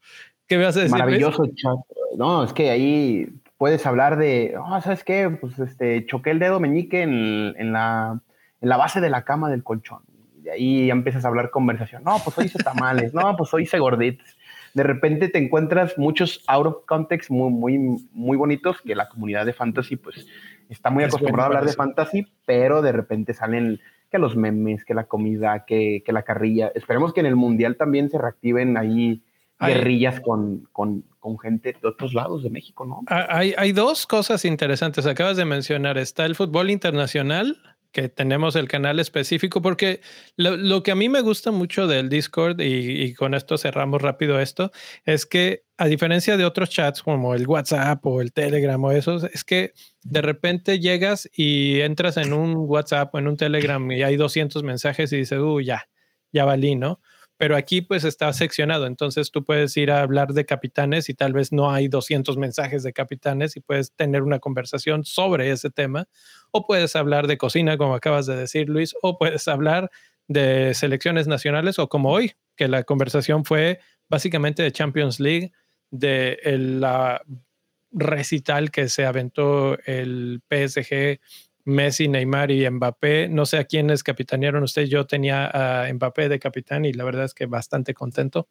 [0.49, 0.99] ¿Qué vas a decir?
[0.99, 1.77] Maravilloso chat.
[2.17, 5.31] No, es que ahí puedes hablar de, oh, ¿sabes qué?
[5.31, 8.21] Pues este, choqué el dedo meñique en, en, la,
[8.61, 10.03] en la base de la cama del colchón.
[10.39, 12.03] Y de ahí ya empiezas a hablar conversación.
[12.03, 13.15] No, pues hoy hice tamales.
[13.15, 14.27] no, pues hoy hice gorditos.
[14.75, 19.47] De repente te encuentras muchos out of context muy, muy, muy bonitos que la comunidad
[19.47, 20.27] de fantasy, pues,
[20.69, 23.81] está muy acostumbrada a hablar de fantasy, pero de repente salen
[24.11, 26.73] que los memes, que la comida, que, que la carrilla.
[26.75, 29.23] Esperemos que en el mundial también se reactiven ahí
[29.61, 33.03] guerrillas con, con, con, gente de otros lados de México, ¿no?
[33.09, 35.07] Ah, hay, hay dos cosas interesantes.
[35.07, 37.59] Acabas de mencionar, está el fútbol internacional,
[37.93, 40.01] que tenemos el canal específico, porque
[40.37, 44.01] lo, lo que a mí me gusta mucho del Discord, y, y, con esto cerramos
[44.01, 44.71] rápido esto,
[45.05, 49.25] es que a diferencia de otros chats como el WhatsApp o el Telegram o esos,
[49.25, 49.73] es que
[50.03, 54.63] de repente llegas y entras en un WhatsApp o en un Telegram y hay 200
[54.63, 55.89] mensajes y dices, uy, ya,
[56.33, 57.01] ya valí, ¿no?
[57.41, 61.33] Pero aquí pues está seccionado, entonces tú puedes ir a hablar de capitanes y tal
[61.33, 66.07] vez no hay 200 mensajes de capitanes y puedes tener una conversación sobre ese tema,
[66.51, 69.91] o puedes hablar de cocina, como acabas de decir Luis, o puedes hablar
[70.29, 75.51] de selecciones nacionales, o como hoy, que la conversación fue básicamente de Champions League,
[75.91, 77.23] de la
[77.91, 81.21] recital que se aventó el PSG
[81.65, 83.29] Messi, Neymar y Mbappé.
[83.29, 84.91] No sé a quiénes capitanearon ustedes.
[84.91, 85.51] Yo tenía
[85.85, 88.49] a Mbappé de capitán y la verdad es que bastante contento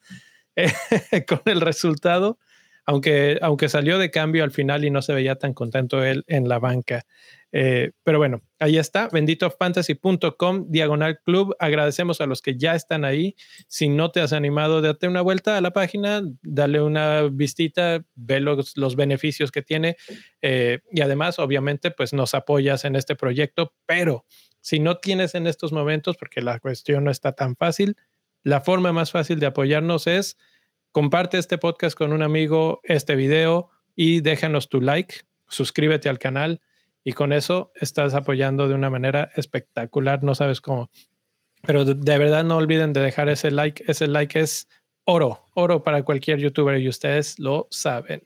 [1.28, 2.39] con el resultado,
[2.86, 6.50] aunque, aunque salió de cambio al final y no se veía tan contento él en
[6.50, 7.06] la banca.
[7.52, 11.56] Eh, pero bueno, ahí está, benditofantasy.com, diagonal club.
[11.60, 13.36] Agradecemos a los que ya están ahí.
[13.68, 18.40] Si no te has animado, date una vuelta a la página, dale una vistita, ve
[18.40, 19.96] los, beneficios que tiene
[20.42, 23.74] eh, y además, obviamente, pues nos apoyas en este proyecto.
[23.86, 24.26] Pero
[24.62, 27.96] si no tienes en estos momentos, porque la cuestión no está tan fácil,
[28.44, 30.38] la forma más fácil de apoyarnos es
[30.92, 36.62] comparte este podcast con un amigo, este video y déjanos tu like, suscríbete al canal
[37.10, 40.91] y con eso estás apoyando de una manera espectacular, no sabes cómo.
[41.63, 44.67] Pero de, verdad no olviden de dejar ese like, ese like es
[45.06, 48.22] oro, oro para cualquier youtuber y ustedes lo saben.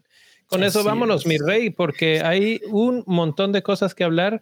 [0.48, 4.42] Con eso vámonos, mi rey, porque hay un montón de cosas que hablar.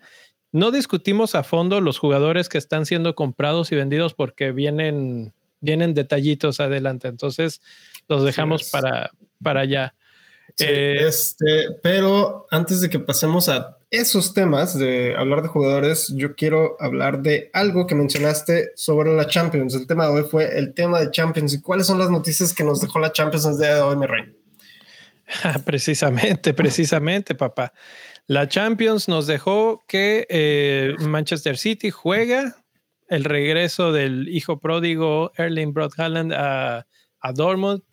[0.51, 5.93] No discutimos a fondo los jugadores que están siendo comprados y vendidos porque vienen, vienen
[5.93, 7.07] detallitos adelante.
[7.09, 7.61] Entonces
[8.07, 9.11] los dejamos para,
[9.43, 9.93] para allá.
[10.57, 16.33] Eh, este, pero antes de que pasemos a esos temas de hablar de jugadores, yo
[16.35, 19.75] quiero hablar de algo que mencionaste sobre la Champions.
[19.75, 21.53] El tema de hoy fue el tema de Champions.
[21.53, 24.33] ¿Y cuáles son las noticias que nos dejó la Champions el hoy, rey?
[25.65, 27.73] precisamente, precisamente, papá.
[28.27, 32.55] La Champions nos dejó que eh, Manchester City juega
[33.09, 35.91] el regreso del hijo pródigo Erling Broad
[36.33, 36.87] a,
[37.19, 37.83] a Dortmund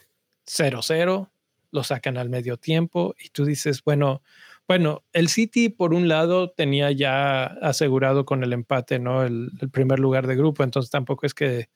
[0.46, 1.28] 0-0
[1.70, 4.22] lo sacan al medio tiempo y tú dices, bueno,
[4.68, 9.24] bueno, el City por un lado tenía ya asegurado con el empate, ¿no?
[9.24, 11.70] El, primer lugar de grupo, entonces tampoco es que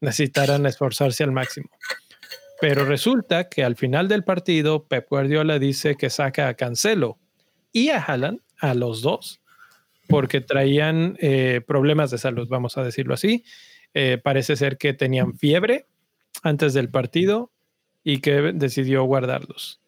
[0.00, 1.68] necesitaran esforzarse al máximo.
[2.60, 7.18] Pero resulta que al final del partido, Pep Guardiola dice que saca a Cancelo
[7.72, 9.40] y a Haaland, a los dos,
[10.08, 13.44] porque traían eh, problemas de salud, vamos a decirlo así.
[13.92, 15.86] Eh, parece ser que tenían fiebre
[16.44, 17.50] antes del partido
[18.04, 19.80] y que decidió guardarlos.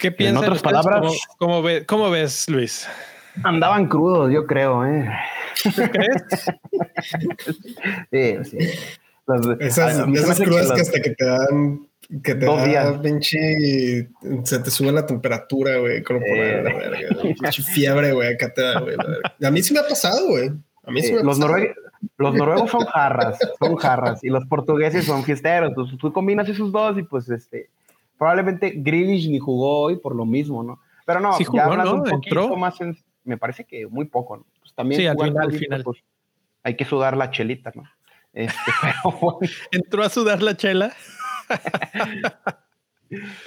[0.00, 0.42] ¿Qué piensas?
[0.42, 2.88] En otras palabras, ¿cómo, cómo, ves, Luis?
[3.42, 4.84] Andaban crudos, yo creo.
[4.86, 5.10] ¿eh?
[5.72, 6.24] crees?
[8.44, 8.58] sí, sí.
[9.60, 11.86] esas, crudas que hasta que te dan
[12.22, 14.08] que te Dos da pinche
[14.44, 18.62] se te sube la temperatura, güey, como por la verga, pinche fiebre, güey, acá te
[18.62, 18.96] da, güey.
[19.42, 20.52] A mí sí me ha pasado, güey.
[20.84, 21.64] A mí sí me ha los pasado.
[22.18, 25.70] Los noruegos son jarras, son jarras, y los portugueses son fiesteros.
[25.70, 27.68] Entonces tú combinas esos dos y pues este,
[28.18, 30.80] probablemente Grealish ni jugó hoy por lo mismo, ¿no?
[31.04, 32.78] Pero no, ya hablando un poquito más,
[33.24, 34.46] me parece que muy poco, ¿no?
[34.60, 35.84] Pues también sí, al final, final.
[35.84, 35.98] Pues,
[36.62, 37.84] hay que sudar la chelita, ¿no?
[38.32, 38.56] Este,
[39.70, 40.92] Entró a sudar la chela.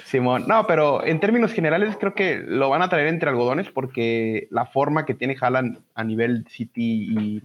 [0.04, 4.48] Simón, no, pero en términos generales creo que lo van a traer entre algodones porque
[4.50, 7.42] la forma que tiene Haaland a nivel City y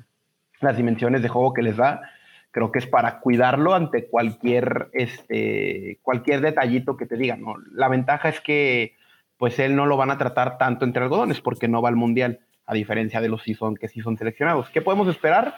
[0.62, 2.10] las dimensiones de juego que les da,
[2.56, 7.41] creo que es para cuidarlo ante cualquier, este, cualquier detallito que te digan.
[7.41, 7.56] ¿no?
[7.74, 8.96] La ventaja es que
[9.36, 12.39] pues él no lo van a tratar tanto entre algodones porque no va al mundial,
[12.65, 14.70] a diferencia de los son, que sí son seleccionados.
[14.70, 15.58] ¿Qué podemos esperar?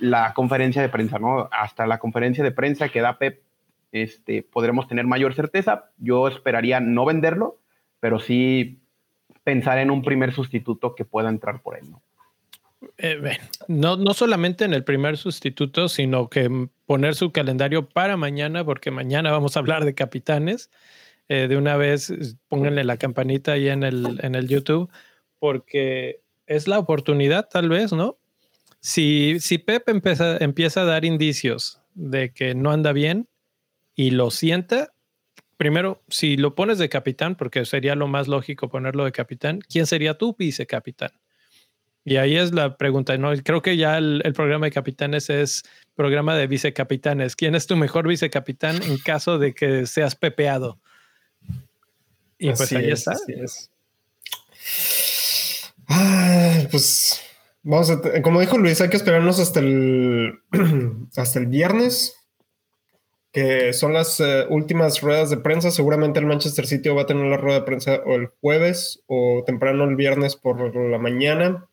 [0.00, 1.48] La conferencia de prensa, ¿no?
[1.52, 3.40] Hasta la conferencia de prensa que da Pep
[3.92, 5.90] este, podremos tener mayor certeza.
[5.98, 7.58] Yo esperaría no venderlo,
[8.00, 8.82] pero sí
[9.44, 11.88] pensar en un primer sustituto que pueda entrar por él.
[11.88, 12.02] ¿no?
[12.98, 18.64] Eh, no, no solamente en el primer sustituto, sino que poner su calendario para mañana,
[18.64, 20.70] porque mañana vamos a hablar de capitanes.
[21.28, 22.12] Eh, de una vez
[22.48, 24.90] pónganle la campanita ahí en el, en el YouTube,
[25.38, 28.18] porque es la oportunidad, tal vez, ¿no?
[28.80, 33.28] Si, si Pep empieza, empieza a dar indicios de que no anda bien,
[33.94, 34.92] y lo sienta,
[35.56, 39.86] primero, si lo pones de capitán, porque sería lo más lógico ponerlo de capitán, ¿quién
[39.86, 41.12] sería tu vicecapitán?
[42.04, 43.32] Y ahí es la pregunta, ¿no?
[43.44, 45.62] Creo que ya el, programa de capitanes es
[45.94, 47.36] programa de vicecapitanes.
[47.36, 50.80] ¿Quién es tu mejor vicecapitán en caso de que seas pepeado?
[52.38, 53.16] Y pues ahí está.
[56.70, 57.22] pues
[57.62, 60.40] vamos a, como dijo Luis, hay que esperarnos hasta el
[61.16, 62.16] hasta el viernes
[63.32, 65.70] que son las eh, últimas ruedas de prensa.
[65.70, 69.42] Seguramente el Manchester City va a tener la rueda de prensa o el jueves o
[69.46, 71.68] temprano el viernes por la mañana.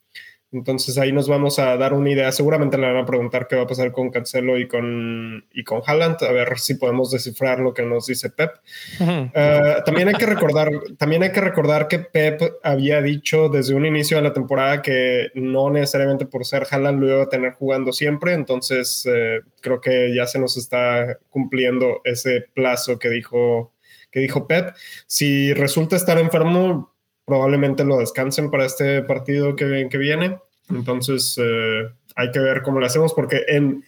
[0.52, 2.32] Entonces ahí nos vamos a dar una idea.
[2.32, 5.82] Seguramente le van a preguntar qué va a pasar con Cancelo y con, y con
[5.86, 8.52] Haaland, a ver si podemos descifrar lo que nos dice Pep.
[9.00, 13.86] Eh, también, hay que recordar, también hay que recordar que Pep había dicho desde un
[13.86, 17.94] inicio de la temporada que no necesariamente por ser Haaland lo iba a tener jugando
[17.94, 18.34] siempre.
[18.34, 23.72] Entonces eh, creo que ya se nos está cumpliendo ese plazo que dijo,
[24.10, 24.74] que dijo Pep.
[25.06, 26.92] Si resulta estar enfermo,
[27.30, 30.40] probablemente lo descansen para este partido que, que viene.
[30.70, 33.84] Entonces, eh, hay que ver cómo lo hacemos porque en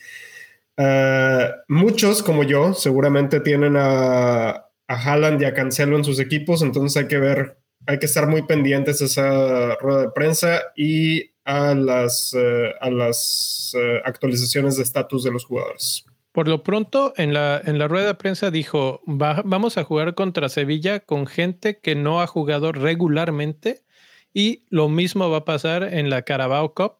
[0.77, 6.61] eh, muchos como yo seguramente tienen a, a Haaland y a Cancelo en sus equipos,
[6.61, 11.31] entonces hay que ver, hay que estar muy pendientes a esa rueda de prensa y
[11.43, 13.75] a las, eh, a las
[14.05, 16.05] actualizaciones de estatus de los jugadores.
[16.31, 20.47] Por lo pronto, en la, en la rueda de prensa dijo, vamos a jugar contra
[20.47, 23.83] Sevilla con gente que no ha jugado regularmente
[24.33, 26.93] y lo mismo va a pasar en la Carabao Cup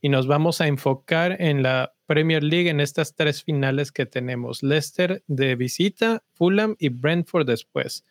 [0.00, 4.62] y nos vamos a enfocar en la Premier League en estas tres finales que tenemos,
[4.62, 8.04] Leicester de visita, Fulham y Brentford después.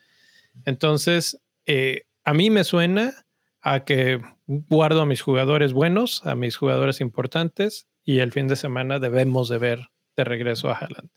[0.66, 3.26] Entonces, eh, a mí me suena
[3.62, 8.56] a que guardo a mis jugadores buenos, a mis jugadores importantes y el fin de
[8.56, 11.10] semana debemos de ver de regreso a Haaland.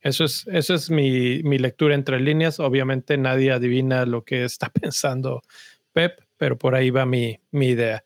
[0.00, 2.58] Eso es, eso es mi, mi, lectura entre líneas.
[2.58, 5.42] Obviamente nadie adivina lo que está pensando
[5.92, 8.04] Pep, pero por ahí va mi, mi idea.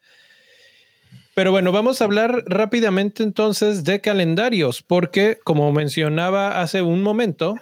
[1.34, 7.56] Pero bueno, vamos a hablar rápidamente entonces de calendarios, porque como mencionaba hace un momento,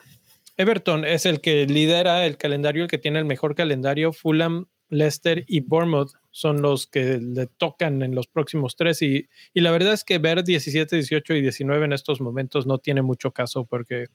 [0.56, 4.12] Everton es el que lidera el calendario, el que tiene el mejor calendario.
[4.12, 9.00] Fulham, Leicester y Bournemouth son los que le tocan en los próximos tres.
[9.02, 13.02] Y, la verdad es que ver 17, 18 y 19 en estos momentos no tiene
[13.02, 14.08] mucho caso porque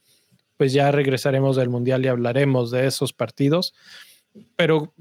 [0.58, 3.74] pues ya regresaremos del Mundial y hablaremos de esos partidos.
[4.58, 4.94] Pero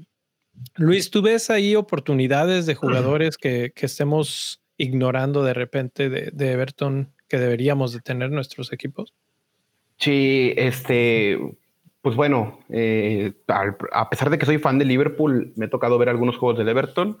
[0.75, 7.13] Luis, ¿tú ves ahí oportunidades de jugadores que, estemos ignorando de repente de, de Everton
[7.27, 9.13] que deberíamos de tener nuestros equipos?
[9.97, 11.37] Sí, este,
[12.01, 13.33] pues bueno, eh,
[13.91, 16.69] a pesar de que soy fan de Liverpool, me ha tocado ver algunos juegos del
[16.69, 17.17] Everton.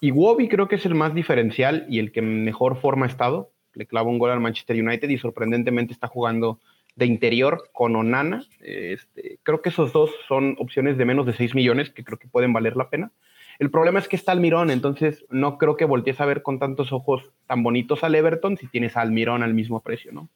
[0.00, 3.50] Y Wobby creo que es el más diferencial y el que mejor forma ha estado.
[3.74, 6.60] Le clava un gol al Manchester United y sorprendentemente está jugando
[6.96, 8.44] de interior con Onana.
[8.60, 12.28] Este, creo que esos dos son opciones de menos de 6 millones que creo que
[12.28, 13.12] pueden valer la pena.
[13.60, 16.92] El problema es que está Almirón, entonces no creo que voltees a ver con tantos
[16.92, 20.28] ojos tan bonitos al Everton si tienes a Almirón al mismo precio, ¿no?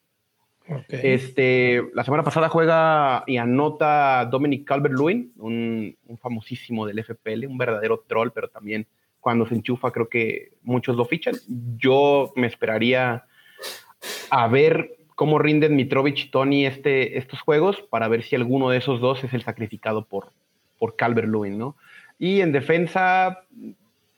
[0.88, 8.04] Este, la semana pasada juega y anota Dominic Calvert-Lewin, un, famosísimo del FPL, un verdadero
[8.06, 8.86] troll, pero también
[9.20, 11.34] cuando se enchufa creo que muchos lo fichan.
[11.78, 13.24] Yo me esperaría
[14.30, 18.78] a ver cómo rinden Mitrovic y Tony este, estos juegos para ver si alguno de
[18.78, 20.32] esos dos es el sacrificado por,
[20.78, 21.76] por Calvert-Lewin, ¿no?
[22.18, 23.44] Y en defensa,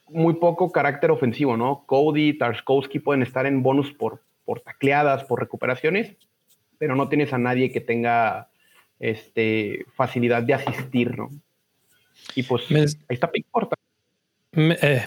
[0.09, 1.85] muy poco carácter ofensivo, ¿no?
[1.87, 6.16] Cody, Tarskowski pueden estar en bonus por, por tacleadas, por recuperaciones,
[6.79, 8.49] pero no tienes a nadie que tenga
[8.99, 11.31] este, facilidad de asistir, ¿no?
[12.35, 13.68] Y pues ahí está Pickford.
[14.57, 15.07] Eh,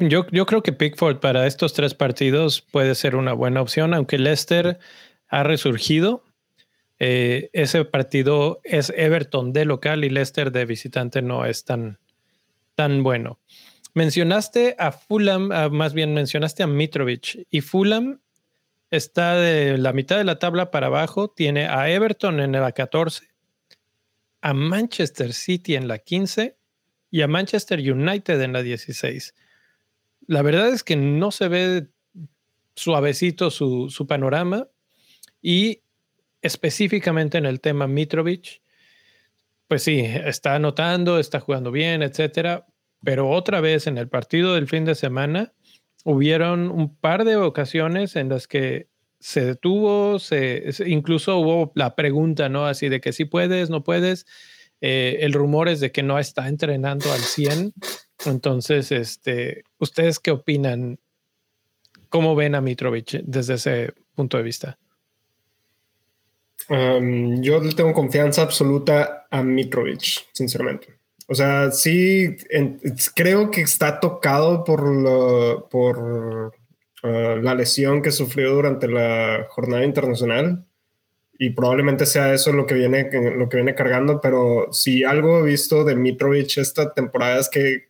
[0.00, 4.18] yo, yo creo que Pickford para estos tres partidos puede ser una buena opción, aunque
[4.18, 4.78] Leicester
[5.28, 6.24] ha resurgido.
[6.98, 11.98] Eh, ese partido es Everton de local y Leicester de visitante no es tan,
[12.74, 13.38] tan bueno.
[13.92, 18.20] Mencionaste a Fulham, más bien mencionaste a Mitrovic y Fulham
[18.90, 23.28] está de la mitad de la tabla para abajo, tiene a Everton en la 14,
[24.40, 26.56] a Manchester City en la 15
[27.10, 29.34] y a Manchester United en la 16.
[30.26, 31.88] La verdad es que no se ve
[32.74, 34.68] suavecito su, su panorama
[35.40, 35.80] y
[36.42, 38.60] específicamente en el tema Mitrovic,
[39.68, 42.66] pues sí, está anotando, está jugando bien, etcétera,
[43.02, 45.52] pero otra vez en el partido del fin de semana
[46.06, 48.86] hubieron un par de ocasiones en las que
[49.18, 52.66] se detuvo, se, incluso hubo la pregunta, ¿no?
[52.66, 54.24] Así de que si puedes, no puedes.
[54.80, 57.72] Eh, el rumor es de que no está entrenando al 100.
[58.24, 61.00] Entonces, este, ¿ustedes qué opinan?
[62.08, 64.78] ¿Cómo ven a Mitrovic desde ese punto de vista?
[66.68, 70.95] yo tengo confianza absoluta a Mitrovic, sinceramente.
[71.28, 72.36] O sea, sí,
[73.14, 76.54] creo que está tocado por, por
[77.02, 80.64] ah, la lesión que sufrió durante la jornada internacional
[81.38, 85.50] y probablemente sea eso lo que viene, lo que viene cargando, pero si algo he
[85.50, 87.88] visto de Mitrovic esta temporada es que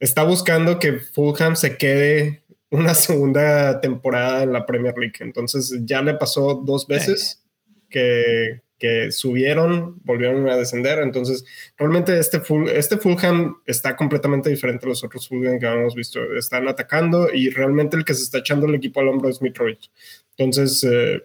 [0.00, 5.16] está buscando que Fulham se quede una segunda temporada en la Premier League.
[5.20, 7.44] Entonces ya le pasó dos veces
[7.88, 10.98] que, que subieron, volvieron a descender.
[10.98, 11.44] Entonces,
[11.76, 16.20] realmente este, full, este Fulham está completamente diferente a los otros Fulham que habíamos visto.
[16.34, 19.90] Están atacando y realmente el que se está echando el equipo al hombro es Mitrovic.
[20.36, 21.22] Entonces, eh,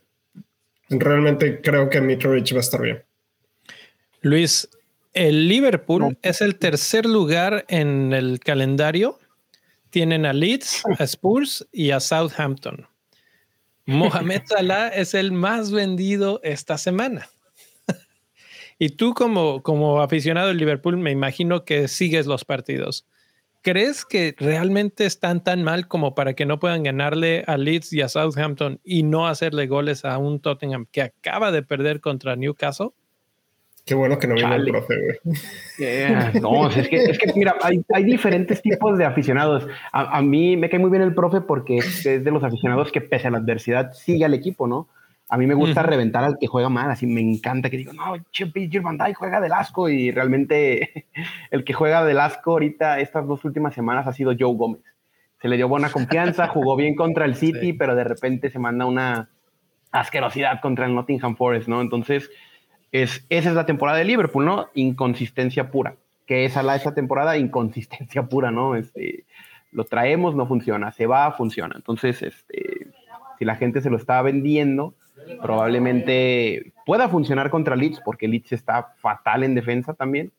[0.90, 3.04] realmente creo que Mitrovic va a estar bien.
[4.22, 4.68] Luis,
[5.14, 9.18] el Liverpool es el tercer lugar en el calendario.
[9.92, 12.86] Tienen a Leeds, a Spurs y a Southampton.
[13.86, 17.30] Mohamed Salah es el más vendido esta semana.
[18.78, 23.06] Y tú como, como aficionado del Liverpool, me imagino que sigues los partidos.
[23.62, 28.02] ¿Crees que realmente están tan mal como para que no puedan ganarle a Leeds y
[28.02, 32.90] a Southampton y no hacerle goles a un Tottenham que acaba de perder contra Newcastle?
[33.86, 36.42] Qué bueno que no vino el profe, güey.
[36.42, 39.68] no, es que, es que mira, hay, hay, diferentes tipos de aficionados.
[39.92, 43.02] A, a, mí me cae muy bien el profe porque es de los aficionados que
[43.02, 44.90] pese a la adversidad sigue al equipo, ¿no?
[45.36, 48.16] A mí me gusta reventar al que juega mal, así me encanta que digo, no,
[48.32, 51.08] che, Van juega del asco y realmente
[51.52, 54.82] el que juega del asco ahorita estas dos últimas semanas ha sido Joe Gómez.
[55.42, 58.86] Se le dio buena confianza, jugó bien contra el City, pero de repente se manda
[58.86, 59.28] una
[59.92, 61.82] asquerosidad contra el Nottingham Forest, ¿no?
[61.82, 62.32] Entonces,
[62.94, 64.70] es, esa es la temporada de Liverpool, ¿no?
[64.74, 65.98] Inconsistencia pura.
[66.26, 68.78] Que esa la esa temporada, inconsistencia pura, ¿no?
[68.78, 69.26] Este,
[69.74, 71.76] lo traemos, no funciona, se va, funciona.
[71.76, 72.88] Entonces, este,
[73.38, 74.94] si la gente se lo está vendiendo,
[75.42, 80.32] probablemente pueda funcionar contra Leeds, porque Leeds está fatal en defensa también.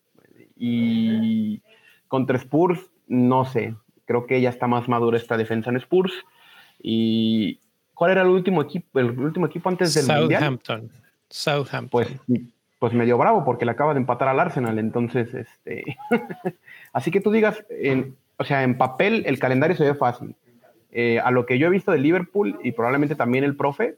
[0.57, 1.63] Y
[2.09, 3.75] contra Spurs, no sé,
[4.05, 6.13] creo que ya está más madura esta defensa en Spurs.
[6.81, 7.61] ¿Y
[7.95, 10.91] cuál era el último equipo, el último equipo antes del Southampton.
[11.29, 11.89] Southampton.
[11.91, 12.09] Pues,
[12.79, 15.85] pues medio bravo porque le acaba de empatar al Arsenal, entonces, este...
[16.93, 20.35] Así que tú digas, en, o sea, en papel el calendario se ve fácil.
[20.93, 23.97] Eh, a lo que yo he visto de Liverpool y probablemente también el profe,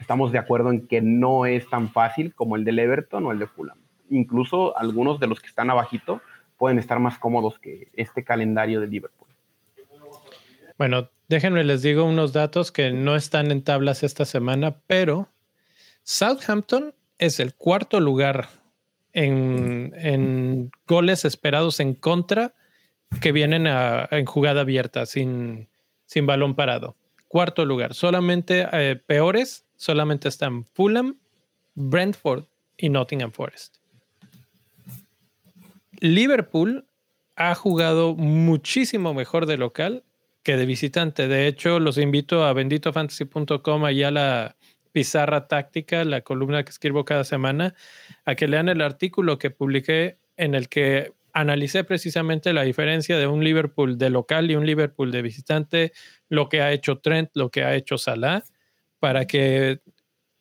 [0.00, 3.38] estamos de acuerdo en que no es tan fácil como el del Everton o el
[3.38, 3.78] de Fulham.
[4.10, 6.20] Incluso algunos de los que están abajito
[6.56, 9.28] pueden estar más cómodos que este calendario de Liverpool.
[10.76, 15.28] Bueno, déjenme les digo unos datos que no están en tablas esta semana, pero
[16.02, 18.48] Southampton es el cuarto lugar
[19.12, 22.54] en, goles esperados en contra
[23.20, 25.68] que vienen en jugada abierta, sin,
[26.06, 26.96] sin balón parado.
[27.26, 27.94] Cuarto lugar.
[27.94, 31.18] Solamente eh, peores solamente están Fulham,
[31.74, 32.44] Brentford
[32.76, 33.78] y Nottingham Forest.
[36.00, 36.84] Liverpool
[37.36, 40.04] ha jugado muchísimo mejor de local
[40.42, 41.28] que de visitante.
[41.28, 44.56] De hecho, los invito a benditofantasy.com, allá la
[44.92, 47.74] pizarra táctica, la columna que escribo cada semana,
[48.24, 53.26] a que lean el artículo que publiqué en el que analicé precisamente la diferencia de
[53.26, 55.92] un Liverpool de local y un Liverpool de visitante,
[56.28, 58.42] lo que ha hecho Trent, lo que ha hecho Salah
[59.00, 59.80] para que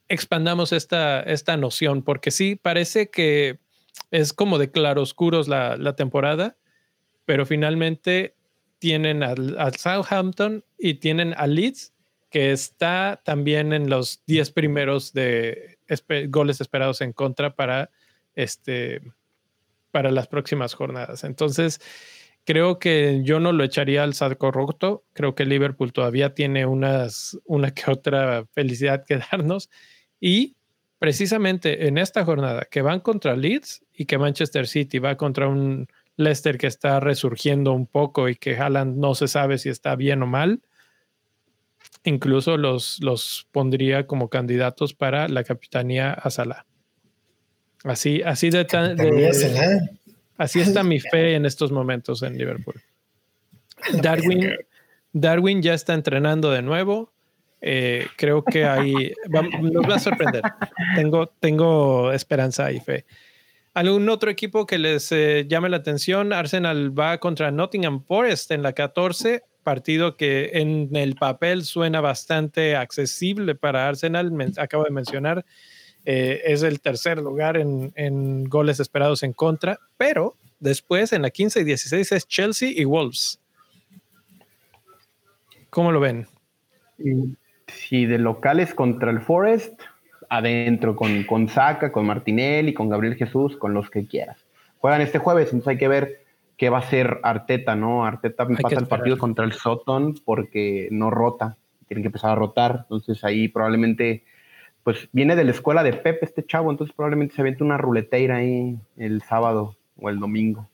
[0.08, 3.60] expandamos esta, esta noción, porque sí, parece que
[4.12, 6.58] es como de claroscuros la, la temporada,
[7.26, 8.36] pero finalmente
[8.80, 11.94] tienen al, Southampton y tienen a Leeds,
[12.30, 15.78] que está también en los 10 primeros de
[16.30, 17.90] goles esperados en contra para,
[18.36, 19.02] este,
[19.92, 21.24] para las próximas jornadas.
[21.24, 21.80] Entonces,
[22.48, 25.04] creo que yo no lo echaría al saco roto.
[25.12, 29.70] Creo que Liverpool todavía tiene unas, una que otra felicidad que darnos.
[30.22, 30.56] Y
[30.98, 35.88] precisamente en esta jornada que van contra Leeds y que Manchester City va contra un
[36.16, 40.24] Leicester que está resurgiendo un poco y que Haaland no se sabe si está bien
[40.24, 40.62] o mal,
[42.06, 46.66] incluso los, los pondría como candidatos para la capitanía a Salah.
[47.84, 48.98] Así, así de, tan,
[50.38, 52.82] así está mi fe en estos momentos en Liverpool.
[54.02, 54.56] Darwin,
[55.14, 57.12] Darwin ya está entrenando de nuevo.
[57.62, 60.44] Eh, creo que ahí nos va a sorprender.
[60.96, 63.06] Tengo, tengo esperanza y fe.
[63.74, 66.34] ¿Algún otro equipo que les eh, llame la atención?
[66.34, 72.76] Arsenal va contra Nottingham Forest en la 14, partido que en el papel suena bastante
[72.76, 74.32] accesible para Arsenal.
[74.58, 75.46] acabo de mencionar,
[76.10, 81.32] eh, es el tercer lugar en, en, goles esperados en contra, pero después en la
[81.32, 83.42] 15 y 16 es Chelsea y Wolves.
[85.70, 86.26] ¿Cómo lo ven?
[87.68, 89.82] Si de locales contra el Forest,
[90.30, 94.46] adentro con, con Saca, con Martinelli, con Gabriel Jesús, con los que quieras.
[94.78, 96.24] Juegan este jueves, entonces hay que ver
[96.56, 98.06] qué va a hacer Arteta, ¿no?
[98.06, 102.80] Arteta pasa el partido contra el Soton porque no rota, tienen que empezar a rotar,
[102.84, 104.24] entonces ahí probablemente,
[104.88, 108.38] pues viene de la escuela de Pepe este chavo, entonces probablemente se aviente una ruleteira
[108.38, 110.70] ahí el sábado o el domingo.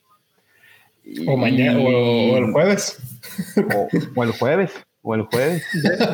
[1.25, 3.01] O mañana, o, el jueves.
[4.15, 5.65] o el jueves o el jueves.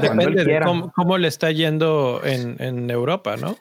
[0.01, 0.61] Depende de
[0.95, 3.57] cómo, le está yendo en, Europa, ¿no?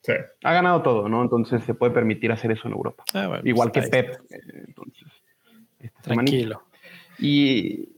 [0.00, 0.14] Sí.
[0.44, 1.20] Ha ganado todo, ¿no?
[1.20, 3.04] Entonces se puede permitir hacer eso en Europa.
[3.12, 4.18] Ah, Igual que Pep.
[4.66, 5.08] Entonces,
[6.00, 6.62] Tranquilo.
[7.18, 7.90] Y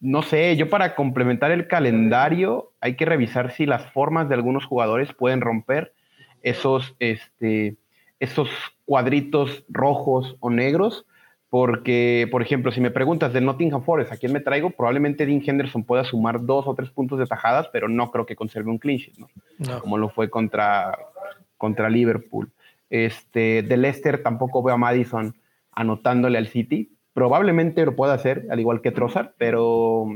[0.00, 4.64] no sé, yo para complementar el calendario hay que revisar si las formas de algunos
[4.64, 5.92] jugadores pueden romper
[6.42, 7.76] esos, este,
[8.20, 8.48] esos
[8.84, 11.04] cuadritos rojos o negros
[11.50, 14.70] porque, por ejemplo, si me preguntas de Nottingham Forest, ¿a quién me traigo?
[14.70, 18.36] Probablemente Dean Henderson pueda sumar dos o tres puntos de tajadas, pero no creo que
[18.36, 18.80] conserve un
[19.16, 19.80] ¿no?
[19.80, 20.98] Como lo fue contra,
[21.56, 22.50] contra Liverpool.
[22.90, 25.34] Este, de Leicester tampoco veo a Madison
[25.72, 26.90] anotándole al City.
[27.12, 30.06] Probablemente lo pueda hacer, al igual que Trossard, pero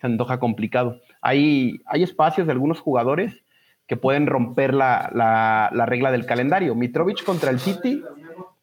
[0.00, 1.00] se antoja complicado.
[1.20, 3.42] Hay, hay espacios de algunos jugadores
[3.86, 6.74] que pueden romper la, la, la regla del calendario.
[6.74, 8.02] Mitrovic contra el City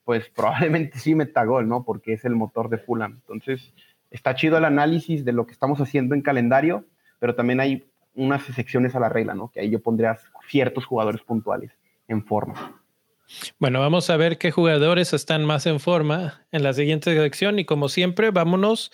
[0.05, 1.83] pues probablemente sí meta gol, ¿no?
[1.83, 3.19] Porque es el motor de Fulham.
[3.21, 3.73] Entonces,
[4.11, 6.85] está chido el análisis de lo que estamos haciendo en calendario,
[7.19, 9.49] pero también hay unas excepciones a la regla, ¿no?
[9.49, 11.71] Que ahí yo pondría ciertos jugadores puntuales
[12.07, 12.81] en forma.
[13.59, 17.65] Bueno, vamos a ver qué jugadores están más en forma en la siguiente sección y
[17.65, 18.91] como siempre, vámonos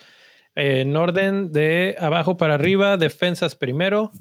[0.54, 4.12] en orden de abajo para arriba, defensas primero.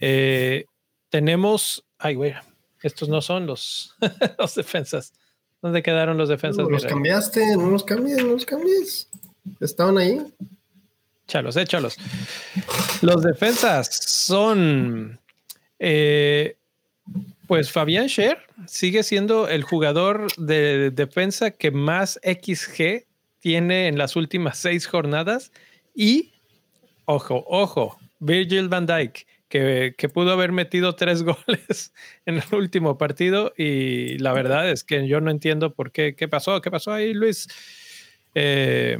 [0.00, 0.66] Eh,
[1.08, 2.34] tenemos, ay, güey,
[2.82, 3.94] estos no son los,
[4.38, 5.12] los defensas.
[5.60, 6.64] ¿Dónde quedaron los defensas?
[6.64, 9.08] No los cambiaste, no los cambies, no los cambies.
[9.60, 10.22] Estaban ahí.
[11.26, 11.96] Chalos, échalos.
[13.02, 15.20] Los defensas son.
[15.78, 16.56] Eh,
[17.48, 23.06] pues Fabián Scher sigue siendo el jugador de defensa que más XG
[23.40, 25.50] tiene en las últimas seis jornadas.
[25.94, 26.34] Y,
[27.06, 31.92] ojo, ojo, Virgil van Dyke que, pudo haber metido tres goles
[32.26, 36.28] en el último partido y la verdad es que yo no entiendo por qué, qué
[36.28, 37.48] pasó, qué pasó ahí, Luis.
[38.34, 38.98] Eh,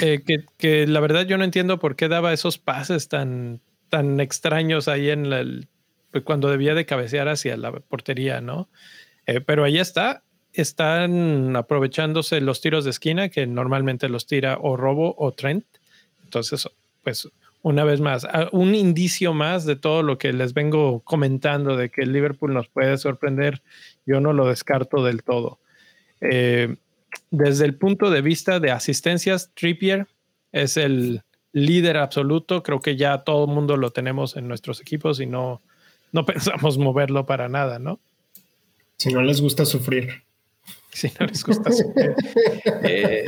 [0.00, 0.20] eh,
[0.58, 5.10] que, la verdad yo no entiendo por qué daba esos pases tan, tan extraños ahí
[5.10, 5.68] en el,
[6.24, 8.68] cuando debía de cabecear hacia la portería, ¿no?
[9.26, 14.76] Eh, pero ahí está, están aprovechándose los tiros de esquina que normalmente los tira o
[14.76, 15.64] Robo o Trent.
[16.24, 16.68] Entonces,
[17.02, 17.28] pues
[17.62, 22.02] una vez más, un indicio más de todo lo que les vengo comentando de que
[22.02, 23.62] el Liverpool nos puede sorprender,
[24.06, 25.58] yo no lo descarto del todo.
[26.20, 26.76] Eh,
[27.30, 30.06] desde el punto de vista de asistencias, Trippier
[30.52, 35.20] es el líder absoluto, creo que ya todo el mundo lo tenemos en nuestros equipos
[35.20, 35.60] y no,
[36.12, 38.00] no pensamos moverlo para nada, ¿no?
[38.96, 40.22] Si no les gusta sufrir.
[40.90, 42.14] Si no les gusta sufrir.
[42.82, 43.26] eh,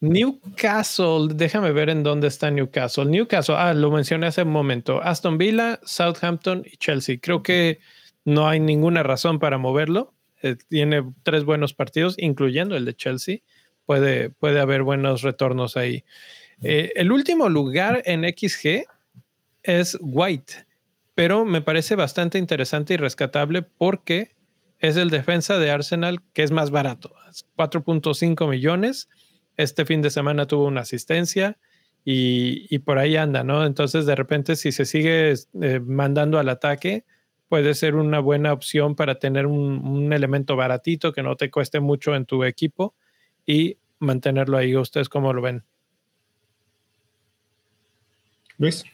[0.00, 3.04] Newcastle, déjame ver en dónde está Newcastle.
[3.04, 5.02] Newcastle, ah, lo mencioné hace un momento.
[5.02, 7.18] Aston Villa, Southampton y Chelsea.
[7.20, 7.80] Creo que
[8.24, 10.14] no hay ninguna razón para moverlo.
[10.42, 13.38] Eh, tiene tres buenos partidos, incluyendo el de Chelsea.
[13.84, 16.04] Puede, puede haber buenos retornos ahí.
[16.62, 18.84] Eh, el último lugar en XG
[19.62, 20.66] es White,
[21.18, 24.36] pero me parece bastante interesante y rescatable porque
[24.78, 27.12] es el defensa de Arsenal que es más barato,
[27.56, 29.08] 4.5 millones
[29.56, 31.58] este fin de semana tuvo una asistencia
[32.04, 33.66] y, por ahí anda, ¿no?
[33.66, 37.04] Entonces, de repente, si se sigue eh, mandando al ataque,
[37.48, 42.14] puede ser una buena opción para tener un, elemento baratito que no te cueste mucho
[42.14, 42.94] en tu equipo
[43.44, 44.76] y mantenerlo ahí.
[44.76, 45.64] ¿Ustedes cómo lo ven?
[48.56, 48.84] Luis.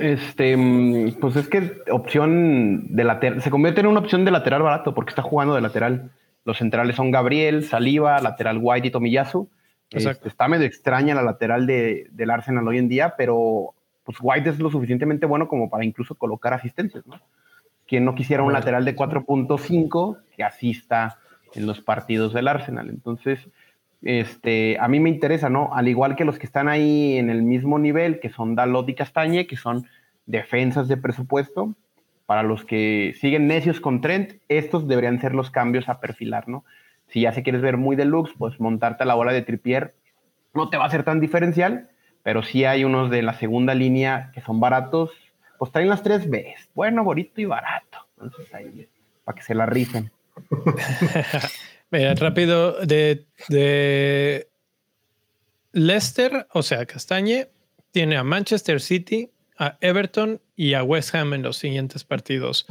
[0.00, 4.62] Este, mm, pues es que opción de lateral, se convierte en una opción de lateral
[4.62, 6.10] barato porque está jugando de lateral.
[6.44, 9.48] Los centrales son Gabriel, Saliva, lateral White y Tomiyasu.
[9.90, 14.50] Este, está medio extraña la lateral de, del Arsenal hoy en día, pero pues White
[14.50, 17.20] es lo suficientemente bueno como para incluso colocar asistentes, ¿no?
[17.86, 21.18] Quien no quisiera un lateral de 4.5 que asista
[21.54, 22.90] en los partidos del Arsenal.
[22.90, 23.48] Entonces,
[24.02, 25.74] este, a mí me interesa, ¿no?
[25.74, 28.94] Al igual que los que están ahí en el mismo nivel, que son Dalot y
[28.94, 29.86] Castañe, que son
[30.26, 31.74] defensas de presupuesto,
[32.26, 36.64] para los que siguen necios con Trent, estos deberían ser los cambios a perfilar, ¿no?
[37.08, 39.94] Si ya se quieres ver muy deluxe, pues montarte a la bola de tripier
[40.54, 41.88] no te va a ser tan diferencial,
[42.22, 45.10] pero sí hay unos de la segunda línea que son baratos,
[45.58, 47.98] pues traen las tres Bs, bueno, bonito y barato.
[48.20, 48.88] Entonces ahí,
[49.24, 50.10] para que se la rifen.
[51.90, 54.48] Mira, rápido, de, de
[55.72, 57.48] Leicester, o sea, Castañe,
[57.90, 62.66] tiene a Manchester City, a Everton y a West Ham en los siguientes partidos.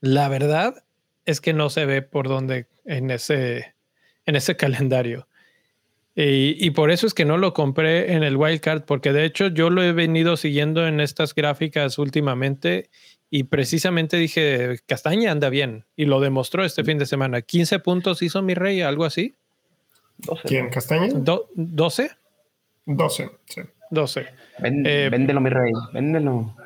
[0.00, 0.84] La verdad
[1.24, 3.74] es que no se ve por dónde en ese,
[4.26, 5.26] en ese calendario.
[6.22, 9.70] Y, por eso es que no lo compré en el wildcard, porque de hecho yo
[9.70, 12.90] lo he venido siguiendo en estas gráficas últimamente
[13.30, 17.42] y precisamente dije, Castaña anda bien y lo demostró este fin de semana.
[17.42, 19.36] 15 puntos hizo mi rey, algo así.
[20.18, 20.48] 12.
[20.48, 20.68] ¿Quién?
[20.68, 21.08] ¿Castaña?
[21.08, 22.16] ¿12?
[22.86, 23.60] 12, sí.
[23.90, 24.26] 12.
[24.62, 26.56] Eh, véndelo, mi rey, véndelo.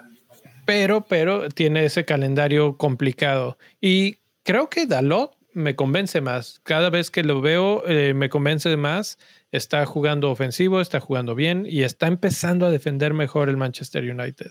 [0.65, 3.59] Pero, pero tiene ese calendario complicado.
[3.81, 6.61] Y creo que Dalot me convence más.
[6.65, 9.19] Cada vez que lo veo, eh, me convence más.
[9.53, 14.51] Está jugando ofensivo, está jugando bien y está empezando a defender mejor el Manchester United.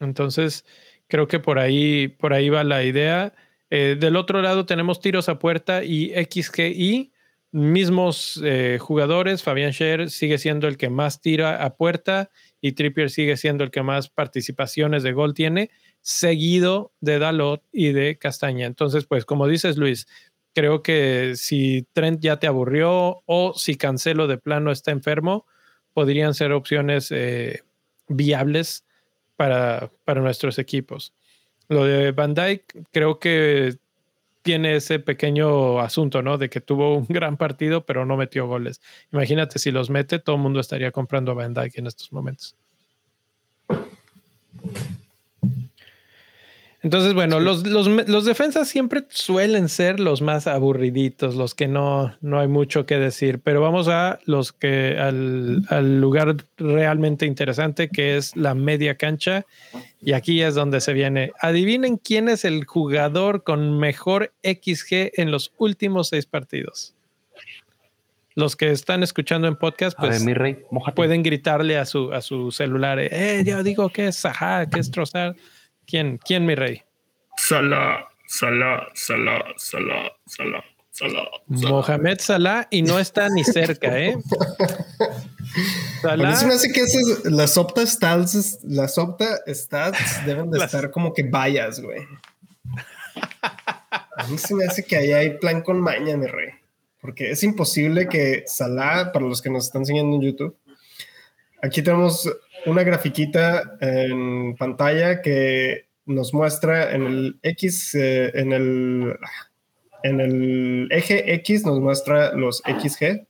[0.00, 0.64] Entonces,
[1.08, 3.34] creo que por ahí, por ahí va la idea.
[3.70, 7.12] Eh, del otro lado tenemos tiros a puerta y XGI,
[7.52, 9.42] mismos eh, jugadores.
[9.42, 12.30] Fabián Scher sigue siendo el que más tira a puerta
[12.60, 15.70] y Trippier sigue siendo el que más participaciones de gol tiene,
[16.00, 18.66] seguido de Dalot y de Castaña.
[18.66, 20.06] Entonces, pues como dices Luis,
[20.54, 25.46] creo que si Trent ya te aburrió o si Cancelo de plano está enfermo,
[25.92, 27.62] podrían ser opciones eh,
[28.08, 28.84] viables
[29.36, 31.12] para, para nuestros equipos.
[31.68, 33.78] Lo de Van Dyke creo que
[34.42, 36.36] tiene ese pequeño asunto, ¿no?
[36.36, 38.80] De que tuvo un gran partido, pero no metió goles.
[39.10, 42.54] Imagínate si los mete, todo el mundo estaría comprando a Van Dyke en estos momentos.
[46.84, 52.40] Entonces, bueno, los, los, defensas siempre suelen ser los más aburriditos, los que no, no
[52.40, 58.18] hay mucho que decir, pero vamos a los que al, al, lugar realmente interesante que
[58.18, 59.46] es la media cancha.
[60.02, 61.32] Y aquí es donde se viene.
[61.40, 66.94] Adivinen quién es el jugador con mejor XG en los últimos seis partidos.
[68.34, 70.58] Los que están escuchando en podcast, pues mi rey,
[70.94, 74.90] pueden gritarle a su, a su celular, eh, yo digo que es Sajá, que es
[74.90, 75.34] Trozar
[75.86, 76.82] ¿Quién, quién mi rey?
[77.36, 80.64] Salah, Salah, Salah, Salah, Salah.
[80.94, 84.16] Salah, Mohamed Salah y no está ni cerca, ¿eh?
[86.02, 86.38] Salah.
[86.38, 90.92] A mí me hace que esas, las Opta Stats, las Opta Stats deben de estar
[90.92, 92.06] como que vallas, güey.
[94.16, 96.50] A mí se me hace que ahí hay plan con maña, mi rey.
[97.00, 100.56] Porque es imposible que Salah, para los que nos están siguiendo en YouTube,
[101.60, 102.30] aquí tenemos
[102.66, 109.16] una grafiquita en pantalla que nos muestra en el X, eh, en, el,
[110.02, 113.26] en el eje X nos muestra los XG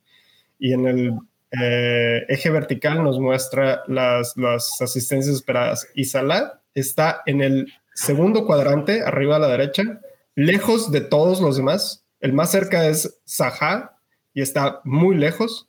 [0.58, 1.18] y en el
[1.60, 5.88] eh, eje vertical nos muestra las, las asistencias esperadas.
[5.94, 10.00] Y Salah está en el segundo cuadrante, arriba a la derecha,
[10.34, 12.04] lejos de todos los demás.
[12.20, 13.98] El más cerca es Saha
[14.32, 15.68] y está muy lejos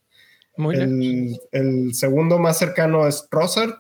[0.58, 3.76] el, segundo más cercano es Trossard,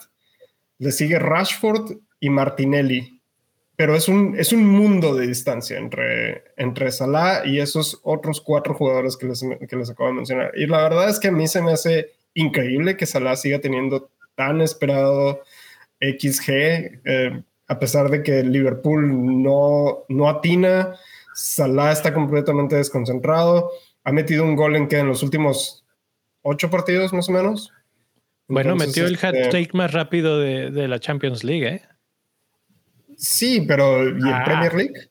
[0.78, 3.21] le sigue Rashford y Martinelli.
[3.78, 8.73] Pero es un, es un mundo de distancia entre, entre Salah y esos otros cuatro
[8.73, 10.51] jugadores que les, que les acabo de mencionar.
[10.55, 14.09] Y la verdad es que a mí se me hace increíble que Salah siga teniendo
[14.36, 15.41] tan esperado
[15.99, 20.95] XG, eh, a pesar de que Liverpool no, no atina.
[21.34, 23.71] Salah está completamente desconcentrado.
[24.03, 25.84] Ha metido un gol en que en los últimos
[26.45, 27.73] ocho partidos más o menos.
[28.47, 31.81] Bueno, metió el hat este, trick más rápido de, la Champions League, ¿eh?
[33.17, 34.43] Sí, pero ¿y en ah.
[34.45, 35.09] Premier League?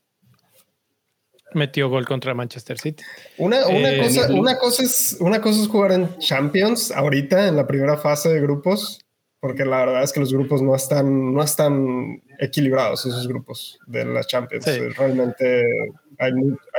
[1.55, 3.03] Metió gol contra Manchester City.
[3.39, 7.66] Una, eh, cosa, una, cosa es, una cosa es jugar en Champions ahorita, en la
[7.66, 9.01] primera fase de grupos,
[9.41, 14.05] porque la verdad es que los grupos no están, no están equilibrados, esos grupos de
[14.05, 14.66] la Champions.
[14.97, 15.64] Realmente
[16.19, 16.33] hay,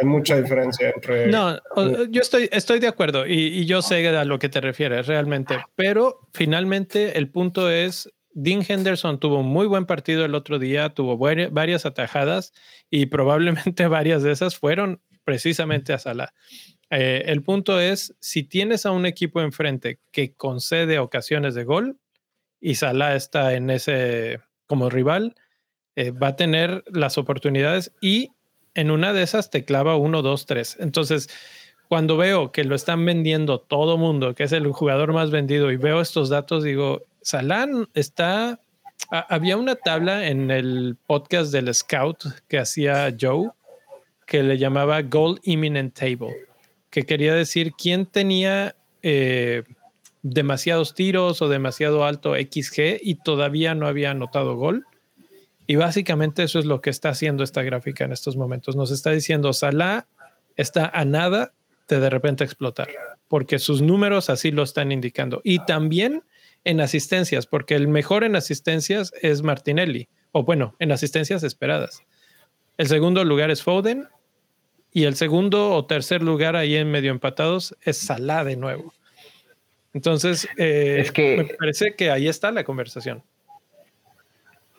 [0.03, 1.27] mucha diferencia entre...
[1.27, 1.57] No,
[2.09, 6.27] yo estoy, estoy de acuerdo y, yo sé a lo que te refieres realmente, pero
[6.33, 11.17] finalmente el punto es Dean Henderson tuvo un muy buen partido el otro día, tuvo
[11.17, 12.53] varias atajadas
[12.89, 16.33] y probablemente varias de esas fueron precisamente a Salah.
[16.89, 21.97] Eh, el punto es, si tienes a un equipo enfrente que concede ocasiones de gol
[22.59, 25.35] y Salah está en ese como rival,
[25.95, 28.31] eh, va a tener las oportunidades y
[28.75, 30.77] en una de esas te clava uno, dos, tres.
[30.79, 31.29] Entonces,
[31.87, 35.77] cuando veo que lo están vendiendo todo mundo, que es el jugador más vendido, y
[35.77, 38.59] veo estos datos, digo, Salah está.
[39.09, 43.49] había una tabla en el podcast del Scout que hacía Joe
[44.25, 46.35] que le llamaba Goal Imminent Table,
[46.89, 49.63] que quería decir quién tenía eh,
[50.23, 54.85] demasiados tiros o demasiado alto XG y todavía no había anotado gol.
[55.67, 58.75] Y básicamente eso es lo que está haciendo esta gráfica en estos momentos.
[58.75, 60.07] Nos está diciendo Salah
[60.55, 61.53] está a nada
[61.87, 62.89] de de repente explotar,
[63.27, 65.41] porque sus números así lo están indicando.
[65.43, 66.23] Y también
[66.63, 72.03] en asistencias, porque el mejor en asistencias es Martinelli, o bueno, en asistencias esperadas.
[72.77, 74.07] El segundo lugar es Foden
[74.91, 78.93] y el segundo o tercer lugar ahí en medio empatados es Salah de nuevo.
[79.93, 83.23] Entonces, eh, es que me parece que ahí está la conversación.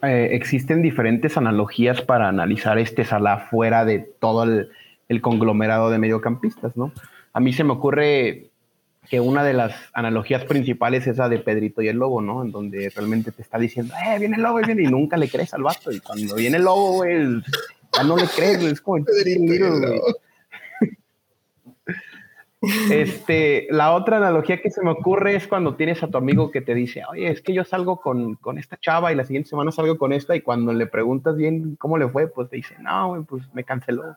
[0.03, 4.69] Eh, existen diferentes analogías para analizar este Salah fuera de todo el,
[5.09, 6.93] el, conglomerado de mediocampistas, ¿no?
[7.33, 8.51] A mí se me ocurre
[9.09, 12.43] que una de las analogías principales es la de Pedrito y el lobo, ¿no?
[12.43, 15.55] En donde realmente te está diciendo, eh, viene el lobo, viene, y nunca le crees
[15.55, 15.93] al vato.
[15.93, 17.43] Y cuando viene el lobo, güey,
[17.93, 18.73] ya no le crees, güey.
[18.73, 19.65] Es como, Pedrito,
[22.91, 26.61] Este, la otra analogía que se me ocurre es cuando tienes a tu amigo que
[26.61, 29.73] te dice, oye, es que yo salgo con, con esta chava y la siguiente semana
[29.73, 33.25] salgo con esta y cuando le preguntas bien cómo le fue, pues te dice, no,
[33.29, 34.17] pues me canceló.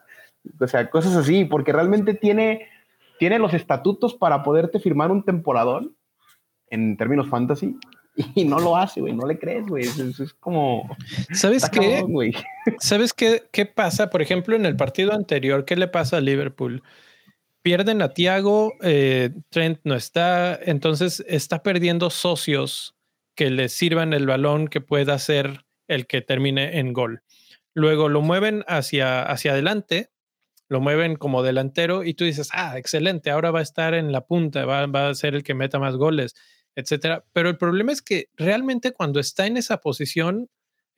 [0.59, 2.67] O sea, cosas así, porque realmente tiene,
[3.17, 5.91] tiene los estatutos para poderte firmar un temporador
[6.69, 7.75] en términos fantasy
[8.35, 9.85] y no lo hace, güey, no le crees, güey.
[9.85, 10.95] Es, como...
[11.33, 12.03] ¿Sabes qué?
[12.79, 14.09] ¿Sabes qué, qué pasa?
[14.09, 16.83] Por ejemplo, en el partido anterior, ¿qué le pasa a Liverpool?
[17.69, 22.95] Pierden a Tiago, eh, Trent no está, entonces está perdiendo socios
[23.35, 27.21] que le sirvan el balón que pueda ser el que termine en gol.
[27.75, 30.09] Luego lo mueven hacia, hacia adelante,
[30.67, 34.25] lo mueven como delantero y tú dices, ah, excelente, ahora va a estar en la
[34.25, 36.33] punta, va, va a ser el que meta más goles,
[36.73, 37.23] etcétera.
[37.33, 40.49] Pero el problema es que realmente cuando está en esa posición,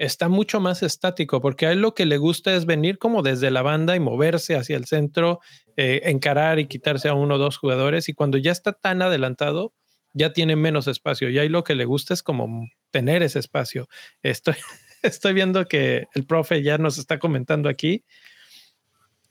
[0.02, 3.52] está mucho más estático, porque a él lo que le gusta es venir como desde
[3.52, 5.42] la banda y moverse hacia el centro,
[5.78, 9.74] eh, encarar y quitarse a uno o dos jugadores, y cuando ya está tan adelantado,
[10.14, 13.88] ya tiene menos espacio, y ahí lo que le gusta es como tener ese espacio.
[14.24, 14.56] Estoy,
[15.04, 18.04] estoy viendo que el profe ya nos está comentando aquí.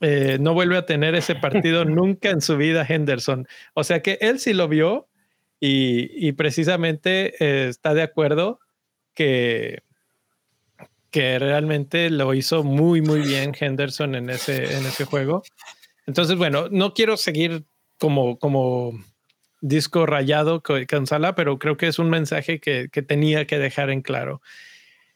[0.01, 3.49] Eh, no vuelve a tener ese partido nunca en su vida Henderson.
[3.75, 5.09] O sea que él sí lo vio
[5.59, 8.61] y, precisamente eh, está de acuerdo
[9.15, 9.83] que,
[11.11, 15.43] que realmente lo hizo muy, muy bien Henderson en ese, en ese juego.
[16.07, 17.65] Entonces, bueno, no quiero seguir
[17.99, 18.93] como, como
[19.61, 23.91] disco rayado con Sala, pero creo que es un mensaje que, que tenía que dejar
[23.91, 24.41] en claro.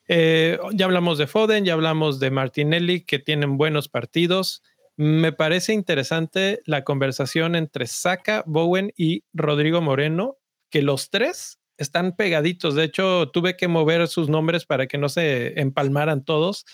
[0.06, 4.62] Eh, ya hablamos de Foden, ya hablamos de Martinelli, que tienen buenos partidos.
[4.96, 10.36] Me parece interesante la conversación entre Saka, Bowen y Rodrigo Moreno,
[10.70, 12.74] que los tres están pegaditos.
[12.74, 16.64] De hecho, tuve que mover sus nombres para que no se empalmaran todos,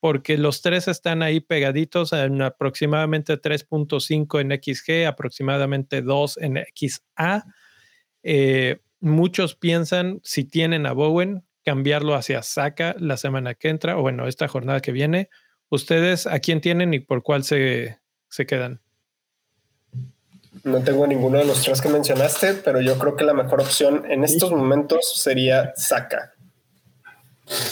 [0.00, 7.44] porque los tres están ahí pegaditos en aproximadamente 3.5 en XG, aproximadamente 2 en XA.
[8.22, 14.02] Eh, muchos piensan, si tienen a Bowen, cambiarlo hacia Saka la semana que entra, o
[14.02, 15.30] bueno, esta jornada que viene.
[15.70, 18.83] ¿Ustedes a quién tienen y por cuál se, se quedan?
[20.62, 24.04] No tengo ninguno de los tres que mencionaste, pero yo creo que la mejor opción
[24.08, 26.32] en estos momentos sería Saka.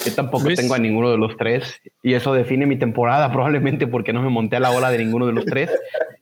[0.05, 4.12] Yo tampoco tengo a ninguno de los tres y eso define mi temporada probablemente porque
[4.12, 5.70] no me monté a la ola de ninguno de los tres.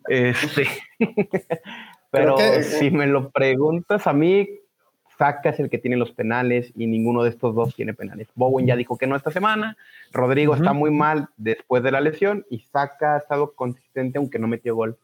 [0.08, 0.66] Este,
[2.10, 4.48] pero si me lo preguntas a mí,
[5.18, 8.28] Saka es el que tiene los penales y ninguno de estos dos tiene penales.
[8.34, 9.76] Bowen ya dijo que no esta semana,
[10.12, 14.46] Rodrigo está muy mal después de la lesión y Saka ha estado consistente aunque no
[14.46, 14.96] metió gol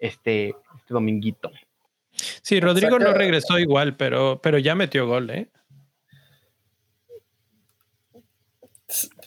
[0.00, 1.50] este, este dominguito.
[2.42, 5.48] Sí, Rodrigo no regresó igual, pero, pero ya metió gol, ¿eh?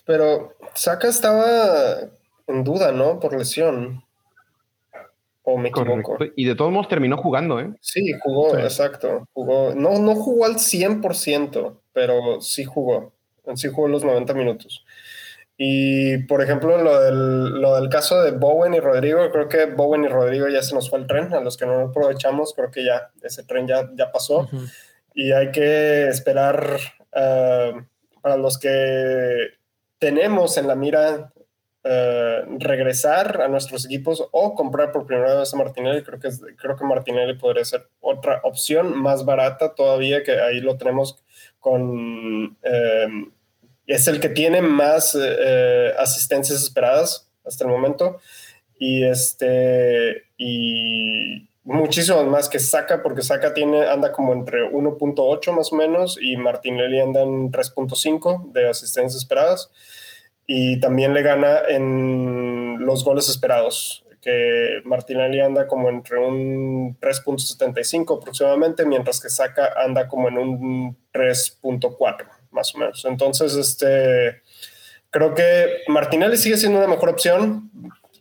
[0.05, 1.99] Pero Saca estaba
[2.47, 3.19] en duda, ¿no?
[3.19, 4.03] Por lesión.
[5.43, 6.17] O me equivoco.
[6.35, 7.73] Y de todos modos terminó jugando, ¿eh?
[7.81, 9.27] Sí, jugó, exacto.
[9.33, 9.73] Jugó.
[9.75, 13.13] No, no jugó al 100%, pero sí jugó.
[13.55, 14.85] Sí jugó los 90 minutos.
[15.55, 20.03] Y por ejemplo, lo del, lo del caso de Bowen y Rodrigo, creo que Bowen
[20.03, 22.71] y Rodrigo ya se nos fue el tren, a los que no lo aprovechamos, creo
[22.71, 24.49] que ya ese tren ya, ya pasó.
[25.13, 26.79] Y hay que esperar
[27.11, 27.81] uh,
[28.21, 29.49] para los que
[29.99, 31.31] tenemos en la mira
[31.83, 36.75] uh, regresar a nuestros equipos o comprar por primera vez a Martinelli, creo que, creo
[36.75, 41.23] que Martinelli podría ser otra opción más barata todavía, que ahí lo tenemos
[41.59, 42.57] con...
[42.63, 43.31] Um,
[43.87, 45.17] es el que tiene más
[45.97, 48.19] asistencias esperadas hasta el momento.
[48.79, 55.71] Y este y muchísimo más que Saca porque Saca tiene anda como entre 1.8 más
[55.71, 59.69] o menos y Martinelli anda en 3.5 de asistencias esperadas.
[60.45, 68.17] Y también le gana en los goles esperados que Martinelli anda como entre un 3.75
[68.17, 74.41] aproximadamente mientras que Saca anda como en un 3.4 más o menos entonces este
[75.09, 77.69] creo que Martinelli sigue siendo una mejor opción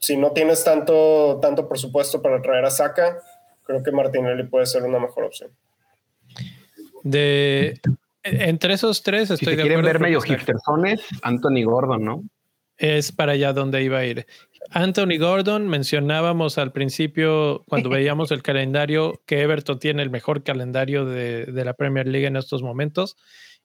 [0.03, 3.19] si no tienes tanto, tanto presupuesto para traer a Saka,
[3.63, 5.53] creo que Martinelli puede ser una mejor opción.
[7.05, 7.81] De
[8.25, 12.25] entre esos tres estoy si de quieren ver medio hipstersones, Anthony Gordon, ¿no?
[12.79, 14.27] Es para allá donde iba a ir.
[14.71, 21.05] Anthony Gordon, mencionábamos al principio, cuando veíamos el calendario, que Everton tiene el mejor calendario
[21.05, 23.17] de, de la Premier League en estos momentos.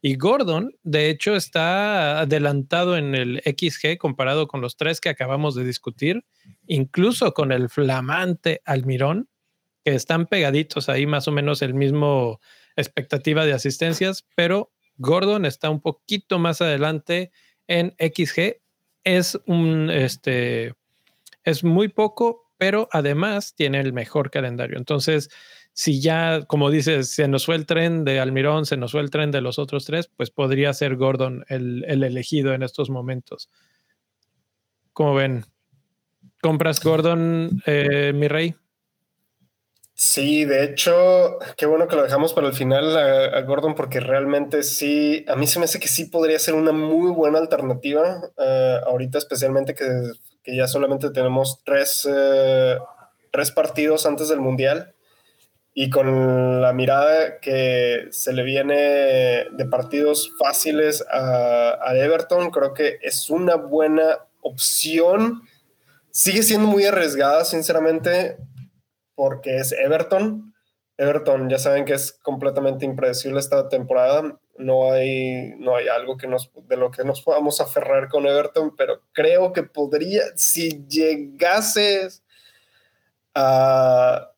[0.02, 5.56] Y Gordon, de hecho, está adelantado en el XG comparado con los tres que acabamos
[5.56, 6.24] de discutir,
[6.68, 9.28] incluso con el flamante Almirón,
[9.84, 12.40] que están pegaditos ahí más o menos el mismo
[12.76, 17.32] expectativa de asistencias, pero Gordon está un poquito más adelante
[17.68, 18.62] en XG.
[19.04, 20.76] Es un, este,
[21.44, 24.78] es muy poco, pero además tiene el mejor calendario.
[24.78, 25.30] Entonces,
[25.78, 29.12] si ya, como dices, se nos fue el tren de Almirón, se nos fue el
[29.12, 33.52] tren de los otros tres, pues podría ser Gordon el, elegido en estos momentos.
[34.92, 35.46] Como ven,
[36.42, 38.56] ¿compras Gordon, eh, mi rey?
[39.94, 44.64] Sí, de hecho, qué bueno que lo dejamos para el final a, Gordon, porque realmente
[44.64, 48.80] sí, a mí se me hace que sí podría ser una muy buena alternativa, eh,
[48.84, 52.80] ahorita especialmente que, ya solamente tenemos tres, eh,
[53.32, 54.96] tres partidos antes del Mundial
[55.80, 58.74] y con la mirada que se le viene
[59.52, 65.44] de partidos fáciles a, Everton, creo que es una buena opción.
[66.10, 68.38] Sigue siendo muy arriesgada, sinceramente,
[69.14, 70.52] porque es Everton.
[70.98, 74.36] Everton, ya saben que es completamente impredecible esta temporada.
[74.58, 78.76] No hay, no hay algo que nos, de lo que nos podamos aferrar con Everton,
[78.76, 82.24] pero creo que podría, si llegases
[83.36, 84.32] a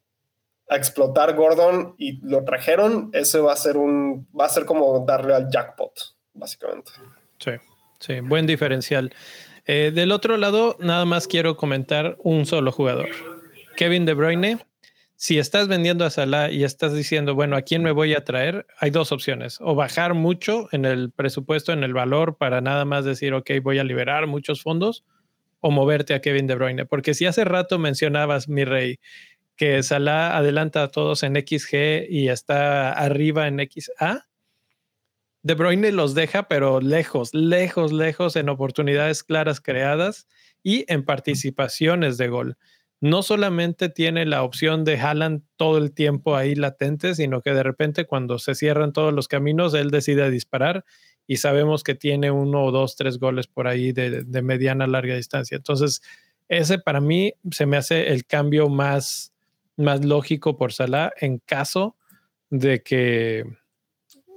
[0.70, 5.04] a explotar Gordon y lo trajeron, ese va a ser un, va a ser como
[5.06, 5.92] darle al jackpot,
[6.34, 6.92] básicamente.
[7.40, 7.52] Sí,
[8.00, 9.12] sí, buen diferencial.
[9.66, 13.10] Eh, del otro lado, nada más quiero comentar un solo jugador.
[13.76, 14.60] Kevin De Bruyne.
[15.16, 18.66] Si estás vendiendo a Salah y estás diciendo, bueno, ¿a quién me voy a traer?
[18.80, 19.60] Hay dos opciones.
[19.60, 23.80] O bajar mucho en el presupuesto, en el valor, para nada más decir, ok, voy
[23.80, 25.04] a liberar muchos fondos,
[25.60, 26.86] o moverte a Kevin De Bruyne.
[26.86, 29.00] Porque si hace rato mencionabas, mi rey,
[29.60, 34.26] que Salah adelanta a todos en XG y está arriba en XA.
[35.44, 40.30] De Bruyne los deja, pero lejos, lejos, lejos en oportunidades claras creadas
[40.64, 42.58] y en participaciones de gol.
[43.02, 47.64] No solamente tiene la opción de Haaland todo el tiempo ahí latente, sino que de
[47.64, 50.86] repente cuando se cierran todos los caminos, él decide disparar
[51.28, 55.16] y sabemos que tiene uno o dos, tres goles por ahí de, de mediana larga
[55.16, 55.58] distancia.
[55.58, 56.02] Entonces,
[56.48, 59.34] ese para mí se me hace el cambio más,
[59.80, 61.96] más lógico por Salah en caso
[62.50, 63.46] de que,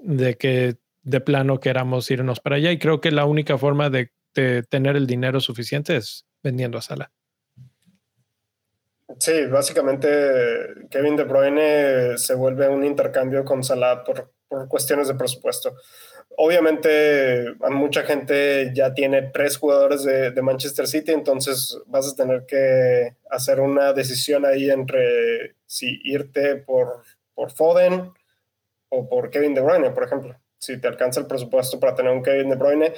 [0.03, 2.71] de que de plano queramos irnos para allá.
[2.71, 4.11] Y creo que la única forma de,
[4.71, 7.13] tener el dinero suficiente es vendiendo a Salah.
[9.19, 10.09] Sí, básicamente
[10.91, 15.75] Kevin De Bruyne se vuelve un intercambio con Salah por, por cuestiones de presupuesto.
[16.37, 23.17] Obviamente, mucha gente ya tiene tres jugadores de, Manchester City, entonces vas a tener que
[23.31, 27.03] hacer una decisión ahí entre si irte por,
[27.35, 28.13] por Foden
[28.89, 30.37] o por Kevin De Bruyne, por ejemplo.
[30.59, 32.93] Si te alcanza el presupuesto para tener un Kevin De Bruyne.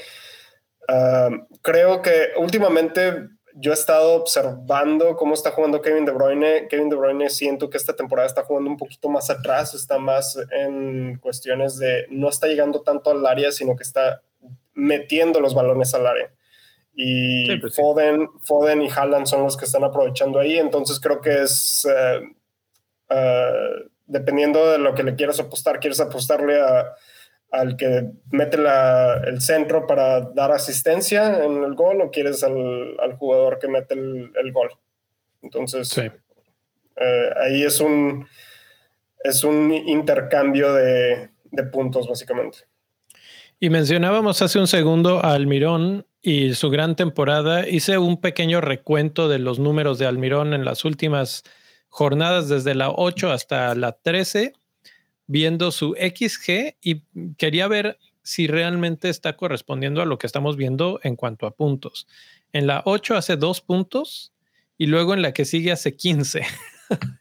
[0.89, 1.31] Ah,
[1.63, 6.67] creo que últimamente yo he estado observando cómo está jugando Kevin De Bruyne.
[6.69, 10.37] Kevin De Bruyne siento que esta temporada está jugando un poquito más atrás, está más
[10.51, 14.23] en cuestiones de no está llegando tanto al área, sino que está
[14.75, 16.33] metiendo los balones al área.
[16.97, 20.59] Y pues Foden, Foden y Haaland son los que están aprovechando ahí.
[20.59, 22.23] Entonces creo que es, eh,
[23.11, 23.71] eh,
[24.07, 26.95] dependiendo de lo que le quieras apostar, quieres apostarle a
[27.55, 28.59] al que mete
[29.27, 34.53] el centro para dar asistencia en el gol o quieres al, jugador que mete el,
[34.53, 34.71] gol.
[35.41, 38.27] Entonces, eh, ahí es un,
[39.23, 41.31] es un intercambio de,
[41.73, 42.59] puntos, básicamente.
[43.61, 47.69] Y mencionábamos hace un segundo a Almirón y su gran temporada.
[47.69, 51.45] Hice un pequeño recuento de los números de Almirón en las últimas
[51.89, 54.53] jornadas, desde la 8 hasta la 13,
[55.27, 57.03] viendo su XG y
[57.37, 62.07] quería ver si realmente está correspondiendo a lo que estamos viendo en cuanto a puntos.
[62.53, 64.33] En la 8 hace dos puntos
[64.79, 66.43] y luego en la que sigue hace 15.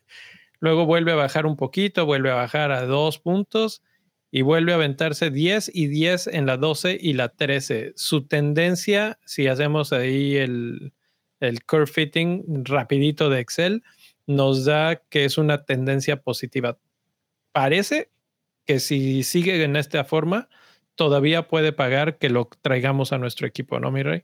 [0.60, 3.84] luego vuelve a bajar un poquito, vuelve a bajar a dos puntos
[4.32, 7.94] y vuelve a aventarse 10 y 10 en la 12 y la 13.
[7.96, 10.94] Su tendencia, si hacemos ahí el,
[11.40, 13.84] el curve fitting rapidito de Excel,
[14.26, 16.80] nos da que es una tendencia positiva.
[17.54, 18.10] Parece
[18.66, 20.50] que si sigue en esta forma,
[20.96, 24.24] todavía puede pagar que lo traigamos a nuestro equipo, ¿no, mi rey?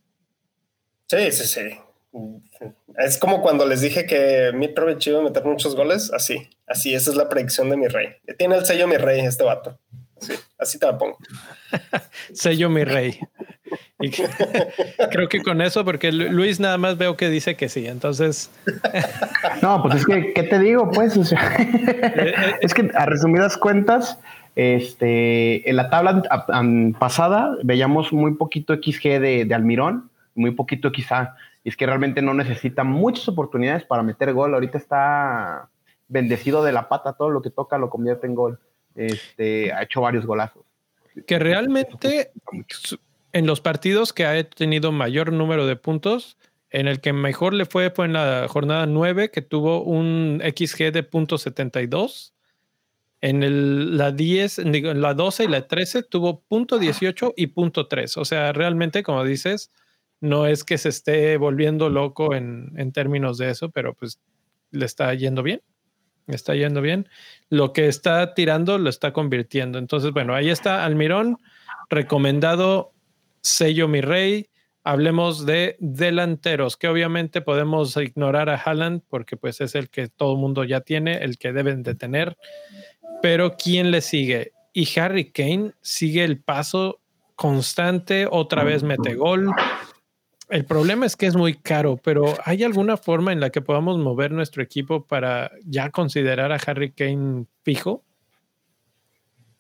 [1.08, 1.80] Sí, sí, sí.
[2.98, 7.12] Es como cuando les dije que Mitrovic iba a meter muchos goles, así, así, esa
[7.12, 8.10] es la predicción de mi rey.
[8.38, 9.80] Tiene el sello mi rey este vato.
[10.20, 11.18] Sí, así te la pongo.
[12.34, 13.18] Sello mi rey.
[15.12, 18.52] creo que con eso, porque Luis nada más veo que dice que sí, entonces.
[19.62, 20.90] no, pues es que, ¿qué te digo?
[20.92, 24.20] Pues, o sea, eh, eh, es que a resumidas cuentas,
[24.56, 26.24] este, en la tabla
[27.00, 32.22] pasada veíamos muy poquito XG de, de Almirón, muy poquito quizá, y es que realmente
[32.22, 34.54] no necesita muchas oportunidades para meter gol.
[34.54, 35.70] Ahorita está
[36.08, 38.60] bendecido de la pata, todo lo que toca lo convierte en gol
[38.96, 40.64] este, ha hecho varios golazos.
[41.26, 42.32] Que realmente
[43.34, 46.38] en los partidos que ha tenido mayor número de puntos,
[46.70, 50.92] en el que mejor le fue fue en la jornada 9, que tuvo un XG
[50.92, 52.34] de .72.
[53.22, 54.60] En el, la 10,
[54.96, 58.18] la 12 y la 13 tuvo .18 y .3.
[58.18, 59.72] O sea, realmente, como dices,
[60.22, 64.20] no es que se esté volviendo loco en, en términos de eso, pero pues
[64.72, 65.62] le está yendo bien
[66.36, 67.08] está yendo bien.
[67.50, 69.80] Lo que está tirando lo está convirtiendo.
[69.80, 71.38] Entonces, bueno, ahí está Almirón,
[71.90, 72.94] recomendado
[73.42, 74.50] sello mi rey.
[74.84, 80.38] Hablemos de delanteros, que obviamente podemos ignorar a Haaland porque pues es el que todo
[80.38, 82.38] mundo ya tiene, el que deben de tener.
[83.22, 84.54] Pero ¿quién le sigue?
[84.74, 87.02] Y Harry Kane sigue el paso
[87.36, 89.54] constante, otra vez mete gol,
[90.50, 94.00] el problema es que es muy caro, pero ¿hay alguna forma en la que podamos
[94.00, 98.04] mover nuestro equipo para ya considerar a Harry Kane fijo?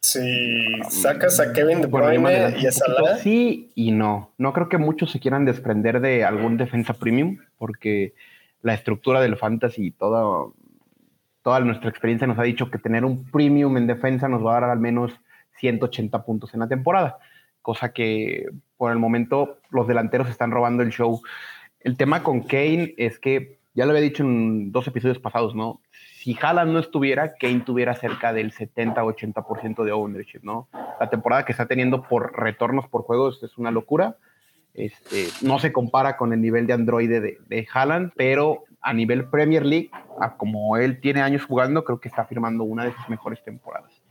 [0.02, 3.18] Si sacas a Kevin De Bruyne y a Salah.
[3.18, 4.32] Sí y no.
[4.38, 8.14] No creo que muchos se quieran desprender de algún defensa premium, porque
[8.62, 10.52] la estructura del fantasy y toda,
[11.44, 14.62] toda nuestra experiencia nos ha dicho que tener un premium en defensa nos va a
[14.62, 15.12] dar al menos
[15.58, 17.20] 180 puntos en la temporada
[17.62, 18.48] cosa que
[18.78, 21.22] por el momento los delanteros están robando el show.
[21.80, 25.82] El tema con Kane es que, ya lo había dicho en dos episodios pasados, ¿no?
[26.20, 30.68] Si Haaland no estuviera, Kane tuviera cerca del 70-80% de ownership, ¿no?
[31.00, 34.18] La temporada que está teniendo por retornos por juegos es una locura.
[34.74, 39.30] Este, no se compara con el nivel de Android de, de Haaland, pero a nivel
[39.30, 39.92] Premier League,
[40.36, 44.04] como él tiene años jugando, creo que está firmando una de sus mejores temporadas.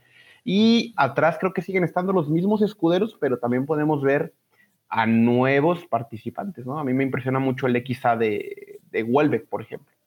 [0.43, 4.33] Y atrás creo que siguen estando los mismos escuderos, pero también podemos ver
[4.87, 6.79] a nuevos participantes, ¿no?
[6.79, 9.98] A mí me impresiona mucho el XA de, de Welbeck, por ejemplo.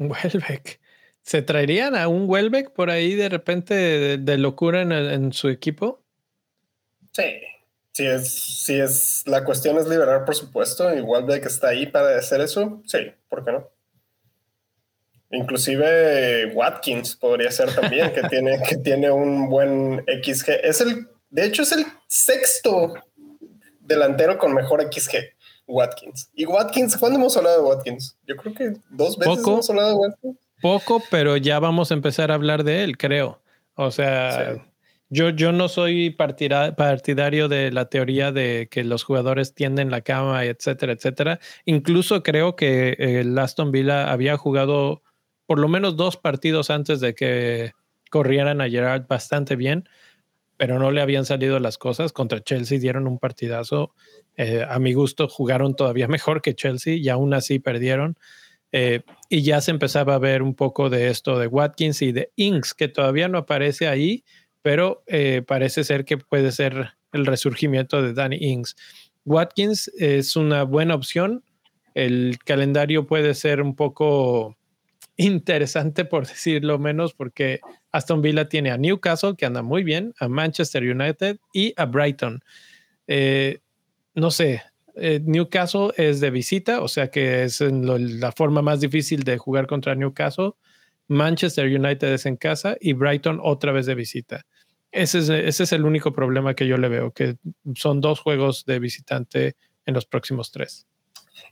[0.00, 0.80] Welbeck.
[1.22, 6.02] ¿Se traerían a un Welbeck por ahí de repente de, locura en, su equipo?
[7.12, 7.42] Sí,
[7.92, 8.32] si es,
[8.64, 12.82] si es, la cuestión es liberar por supuesto y Welbeck está ahí para hacer eso,
[12.86, 13.68] sí, ¿por qué no?
[15.32, 20.48] Inclusive Watkins podría ser también, que tiene, que tiene un buen XG.
[20.64, 22.94] Es el, de hecho, es el sexto
[23.80, 25.16] delantero con mejor XG,
[25.70, 26.30] Watkins.
[26.34, 28.16] Y Watkins, ¿cuándo hemos hablado de Watkins?
[28.26, 30.36] Yo creo que dos veces hemos hablado de Watkins.
[30.60, 33.40] Poco, pero ya vamos a empezar a hablar de él, creo.
[33.74, 34.62] O sea,
[35.08, 40.44] yo, yo no soy partidario de la teoría de que los jugadores tienden la cama,
[40.44, 41.40] etcétera, etcétera.
[41.64, 45.02] Incluso creo que el Aston Villa había jugado
[45.46, 47.72] por lo menos dos partidos antes de que
[48.10, 49.88] corrieran a Gerard bastante bien,
[50.60, 52.12] pero no le habían salido las cosas.
[52.12, 53.94] Contra Chelsea dieron un partidazo.
[54.36, 58.18] Eh, a mi gusto jugaron todavía mejor que Chelsea y aún así perdieron.
[58.70, 59.00] Eh,
[59.30, 62.74] y ya se empezaba a ver un poco de esto de Watkins y de Inks,
[62.74, 64.22] que todavía no aparece ahí,
[64.60, 68.76] pero eh, parece ser que puede ser el resurgimiento de Danny Inks.
[69.24, 71.42] Watkins es una buena opción.
[71.94, 74.58] El calendario puede ser un poco
[75.20, 77.60] interesante, por decirlo menos, porque
[77.92, 82.42] Aston Villa tiene a Newcastle, que anda muy bien, a Manchester United y a Brighton.
[83.06, 83.60] Eh,
[84.14, 84.62] no sé,
[84.96, 89.66] eh, Newcastle es de visita, o sea que es la forma más difícil de jugar
[89.66, 90.52] contra Newcastle.
[91.08, 94.46] Manchester United es en casa y Brighton otra vez de visita.
[94.92, 97.36] Ese es, ese es el único problema que yo le veo, que
[97.74, 99.56] son dos juegos de visitante
[99.86, 100.86] en los próximos tres.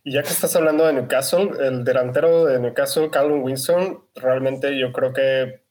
[0.04, 4.92] Y ya que estás hablando de Newcastle, el delantero de Newcastle, Callum Wilson, realmente yo
[4.92, 5.62] creo que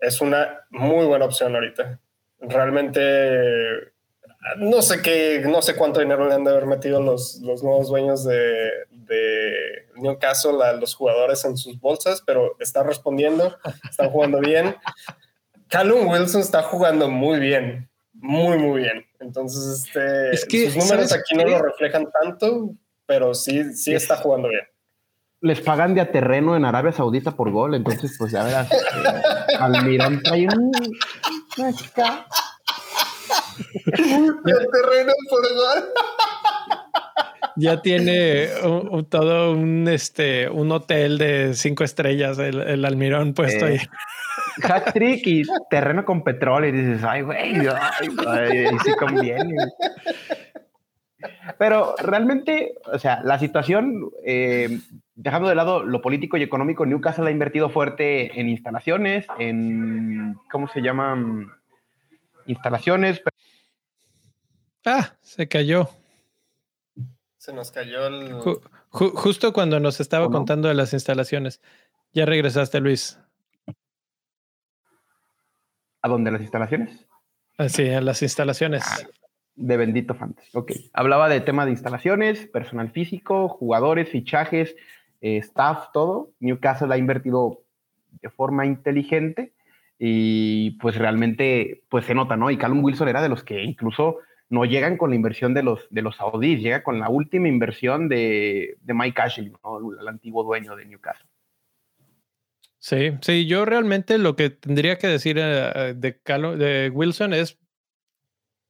[0.00, 2.00] es una muy buena opción ahorita.
[2.40, 3.92] Realmente
[4.58, 7.88] no sé qué, no sé cuánto dinero le han de haber metido los, los nuevos
[7.88, 13.56] dueños de, de Newcastle a los jugadores en sus bolsas, pero está respondiendo,
[13.88, 14.76] está jugando bien.
[15.68, 19.06] Callum Wilson está jugando muy bien, muy, muy bien.
[19.18, 22.74] Entonces, este, sus números aquí no lo reflejan tanto,
[23.06, 24.62] pero sí, sí está jugando bien.
[25.40, 28.70] Les pagan de a terreno en Arabia Saudita por gol, entonces, pues ya verás.
[28.72, 30.72] Eh, Almirón trae un.
[33.92, 35.92] de terreno por gol
[37.56, 38.48] ya tiene
[39.08, 43.78] todo un este un hotel de cinco estrellas, el, almirón puesto ahí.
[44.62, 46.70] Hat trick y terreno con petróleo.
[46.70, 47.66] Y dices, ay, güey,
[48.26, 49.54] ay, sí conviene.
[51.58, 54.80] Pero realmente, o sea, la situación, eh,
[55.14, 60.68] dejando de lado lo político y económico, Newcastle ha invertido fuerte en instalaciones, en, ¿cómo
[60.68, 61.50] se llaman?
[62.46, 63.22] Instalaciones.
[64.84, 65.88] Ah, se cayó.
[67.38, 68.32] Se nos cayó el.
[68.90, 71.60] justo cuando nos estaba contando de las instalaciones.
[72.12, 73.18] Ya regresaste, Luis.
[76.02, 77.06] ¿A dónde las instalaciones?
[77.56, 78.82] Ah, sí, a las instalaciones.
[78.86, 78.98] Ah,
[79.56, 80.50] de Bendito Fantasy.
[80.54, 80.72] Ok.
[80.92, 84.74] Hablaba de tema de instalaciones, personal físico, jugadores, fichajes,
[85.20, 86.30] eh, staff, todo.
[86.40, 87.62] Newcastle ha invertido
[88.20, 89.52] de forma inteligente
[89.98, 92.50] y pues realmente pues se nota, ¿no?
[92.50, 94.18] Y Callum Wilson era de los que incluso
[94.50, 98.08] no llegan con la inversión de los, de los saudíes, llega con la última inversión
[98.08, 99.52] de, Mike Ashley,
[100.00, 101.28] el antiguo dueño de Newcastle.
[102.78, 106.20] Sí, sí, yo realmente lo que tendría que decir eh, de,
[106.58, 107.58] de Wilson es,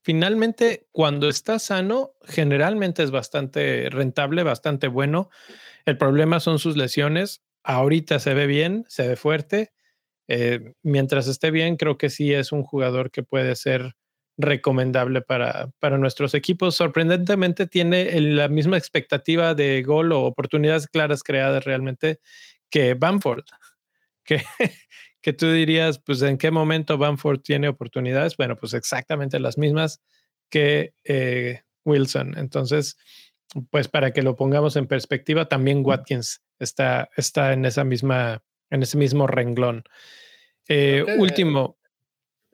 [0.04, 5.30] finalmente, cuando está sano, generalmente es bastante rentable, bastante bueno.
[5.86, 7.42] El problema son sus lesiones.
[7.62, 9.72] Ahorita se ve bien, se ve fuerte.
[10.28, 13.94] Eh, mientras esté bien, creo que sí es un jugador que puede ser
[14.36, 16.76] recomendable para, para nuestros equipos.
[16.76, 22.20] Sorprendentemente tiene la misma expectativa de gol o oportunidades claras creadas realmente
[22.68, 23.44] que Bamford,
[24.22, 24.42] que,
[25.24, 28.36] que tú dirías, pues en qué momento Bamford tiene oportunidades.
[28.36, 30.02] Bueno, pues exactamente las mismas
[30.50, 32.36] que eh, Wilson.
[32.36, 32.98] Entonces,
[33.70, 38.82] pues para que lo pongamos en perspectiva, también Watkins está, está en esa misma, en
[38.82, 39.84] ese mismo renglón.
[40.68, 41.78] Eh, último,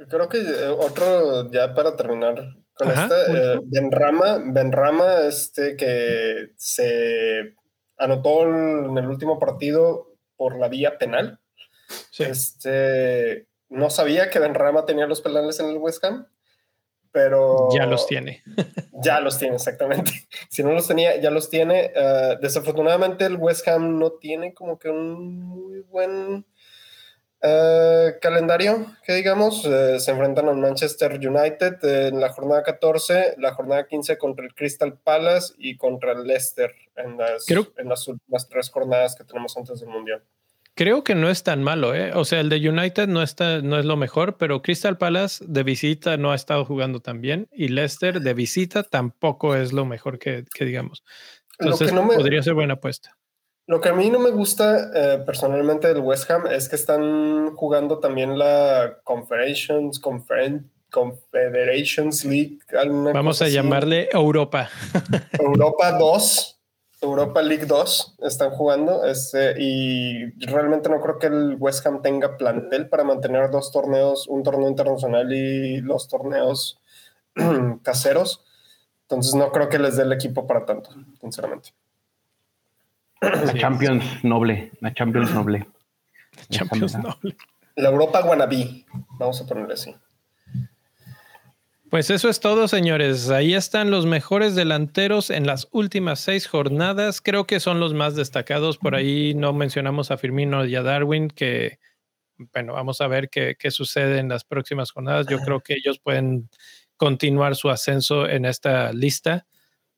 [0.09, 7.57] Creo que eh, otro, ya para terminar con esta, eh, Benrama, Benrama, este que se
[7.99, 11.41] anotó en el último partido por la vía penal.
[12.19, 16.27] Este, no sabía que Benrama tenía los penales en el West Ham,
[17.13, 17.69] pero...
[17.73, 18.43] Ya los tiene.
[19.03, 20.13] ya los tiene, exactamente.
[20.51, 21.93] Si no los tenía, ya los tiene.
[21.95, 26.45] Eh, desafortunadamente el West Ham no tiene como que un muy buen
[27.43, 33.55] eh, calendario, que digamos, eh, se enfrentan al Manchester United en la jornada 14, la
[33.55, 38.47] jornada 15 contra el Crystal Palace y contra el Leicester en las, en las últimas
[38.47, 40.23] tres jornadas que tenemos antes del Mundial.
[40.75, 42.13] Creo que no es tan malo, ¿eh?
[42.15, 45.63] O sea, el de United no, está, no es lo mejor, pero Crystal Palace de
[45.63, 50.19] visita no ha estado jugando tan bien y Leicester de visita tampoco es lo mejor
[50.19, 51.05] que, digamos.
[51.59, 53.17] Entonces podría ser buena apuesta.
[53.67, 57.55] Lo que a mí no me gusta eh, personalmente del West Ham es que están
[57.55, 62.59] jugando también la Confederations, Confederations League.
[63.13, 64.71] Vamos a llamarle Europa.
[65.39, 66.60] Europa 2,
[67.01, 72.37] Europa League 2 están jugando este, y realmente no creo que el West Ham tenga
[72.37, 76.81] plantel para mantener dos torneos, un torneo internacional y los torneos
[77.83, 78.45] caseros.
[79.03, 80.91] Entonces no creo que les dé el equipo para tanto,
[81.21, 81.71] sinceramente.
[83.21, 85.67] La Champions noble, la Champions noble.
[86.49, 87.37] Champions noble.
[87.77, 88.87] La Europa Guanabí,
[89.19, 89.95] vamos a ponerle así.
[91.91, 93.31] Pues eso es todo, señores.
[93.31, 97.21] Ahí están los mejores delanteros en las últimas seis jornadas.
[97.21, 98.79] Creo que son los más destacados.
[98.79, 101.81] Por ahí no mencionamos a Firmino y a Darwin, que,
[102.55, 105.27] bueno, vamos a ver qué, qué sucede en las próximas jornadas.
[105.29, 106.49] Yo creo que ellos pueden
[106.97, 109.49] continuar su ascenso en esta lista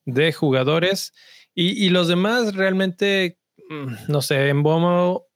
[0.07, 1.13] de jugadores.
[1.55, 3.39] Y, los demás realmente,
[3.69, 5.27] mm, no sé, en Bomo,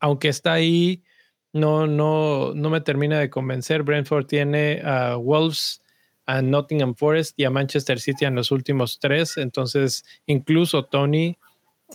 [0.00, 1.04] aunque está ahí,
[1.52, 3.84] no, no, no me termina de convencer.
[3.84, 5.82] Brentford tiene a Wolves,
[6.26, 9.36] a Nottingham Forest y a Manchester City en los últimos tres.
[9.36, 11.38] Entonces, incluso Tony,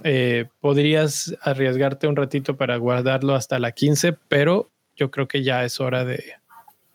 [0.03, 5.63] eh, podrías arriesgarte un ratito para guardarlo hasta la 15, pero yo creo que ya
[5.63, 6.39] es hora de,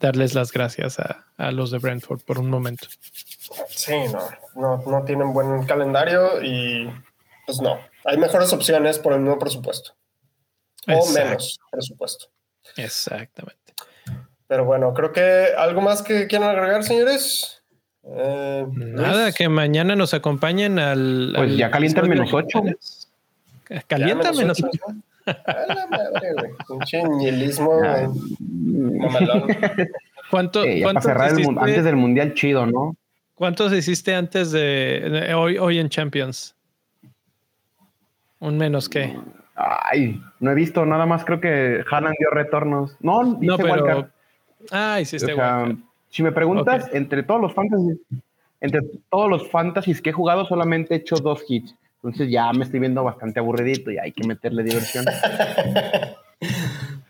[0.05, 2.89] darles las gracias a, a los de Brentford por un momento.
[3.69, 6.91] Sí, no, no, no tienen buen calendario y
[7.47, 7.79] pues no.
[8.05, 9.93] Hay mejores opciones por el mismo presupuesto.
[10.89, 11.19] O Exacto.
[11.19, 12.27] menos presupuesto.
[12.77, 13.75] Exactamente.
[14.55, 17.61] Pero bueno, creo que algo más que quieran agregar, señores.
[18.05, 19.35] Eh, Nada, Luis.
[19.35, 21.33] que mañana nos acompañen al.
[21.35, 22.61] Pues al ya calienta episodio menos ocho.
[22.61, 24.81] de- Calienta Ya, menos ocho.
[24.87, 24.97] ocho.
[25.27, 26.53] A la madre, güey.
[26.69, 27.81] Pinche nihilismo.
[30.31, 32.95] ¿Cuánto, eh, ya para cuántos cerrar el antes del mundial chido, ¿no?
[33.35, 36.55] ¿Cuántos hiciste antes de, de hoy, hoy en Champions?
[38.39, 39.17] Un menos que.
[39.57, 41.25] Ay, no he visto nada más.
[41.25, 42.97] Creo que Haaland dio retornos.
[43.01, 44.14] No, No, pero.
[44.71, 45.85] Ah, hiciste O sea, wildcard.
[46.11, 46.95] si me preguntas, Ok.
[46.95, 47.99] entre todos los fantasies,
[48.61, 48.81] entre
[49.11, 51.75] todos los fantasies que he jugado, solamente he hecho dos hits.
[51.97, 55.05] Entonces ya me estoy viendo bastante aburridito y hay que meterle diversión.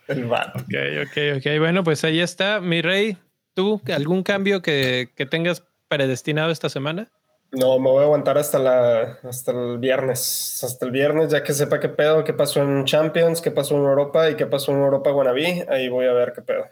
[0.09, 0.59] El vato.
[0.61, 0.75] Ok,
[1.07, 1.59] ok, ok.
[1.59, 2.61] Bueno, pues ahí está.
[2.61, 3.17] Mi rey,
[3.55, 7.09] ¿tú algún cambio que, que tengas predestinado esta semana?
[7.53, 10.61] No, me voy a aguantar hasta la hasta el viernes.
[10.63, 13.83] Hasta el viernes, ya que sepa qué pedo, qué pasó en Champions, qué pasó en
[13.83, 15.67] Europa y qué pasó en Europa Wannabe.
[15.69, 16.65] Ahí voy a ver qué pedo.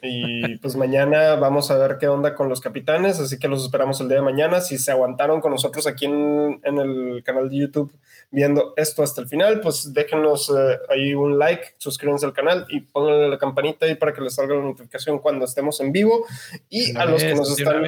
[0.00, 4.00] Y pues mañana vamos a ver qué onda con los capitanes, así que los esperamos
[4.00, 4.60] el día de mañana.
[4.60, 7.92] Si se aguantaron con nosotros aquí en, en el canal de YouTube
[8.30, 12.80] viendo esto hasta el final, pues déjenos eh, ahí un like, suscríbanse al canal y
[12.80, 16.26] pónganle la campanita ahí para que les salga la notificación cuando estemos en vivo.
[16.68, 17.84] Y Una a los que nos están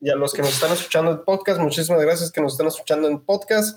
[0.00, 3.08] y a los que nos están escuchando en podcast, muchísimas gracias que nos están escuchando
[3.08, 3.76] en podcast.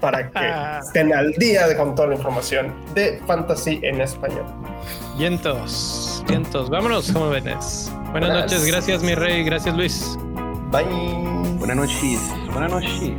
[0.00, 0.40] para que
[0.86, 4.44] estén al día de- con toda la información de fantasy en español.
[5.18, 6.68] Vientos, vientos.
[6.70, 7.90] Vámonos, jóvenes.
[8.10, 8.52] Buenas Buenas.
[8.52, 8.66] noches.
[8.66, 9.44] Gracias, mi rey.
[9.44, 10.18] Gracias, Luis.
[10.70, 10.84] Bye.
[11.58, 12.20] Buenas noches.
[12.52, 13.12] Buenas noches.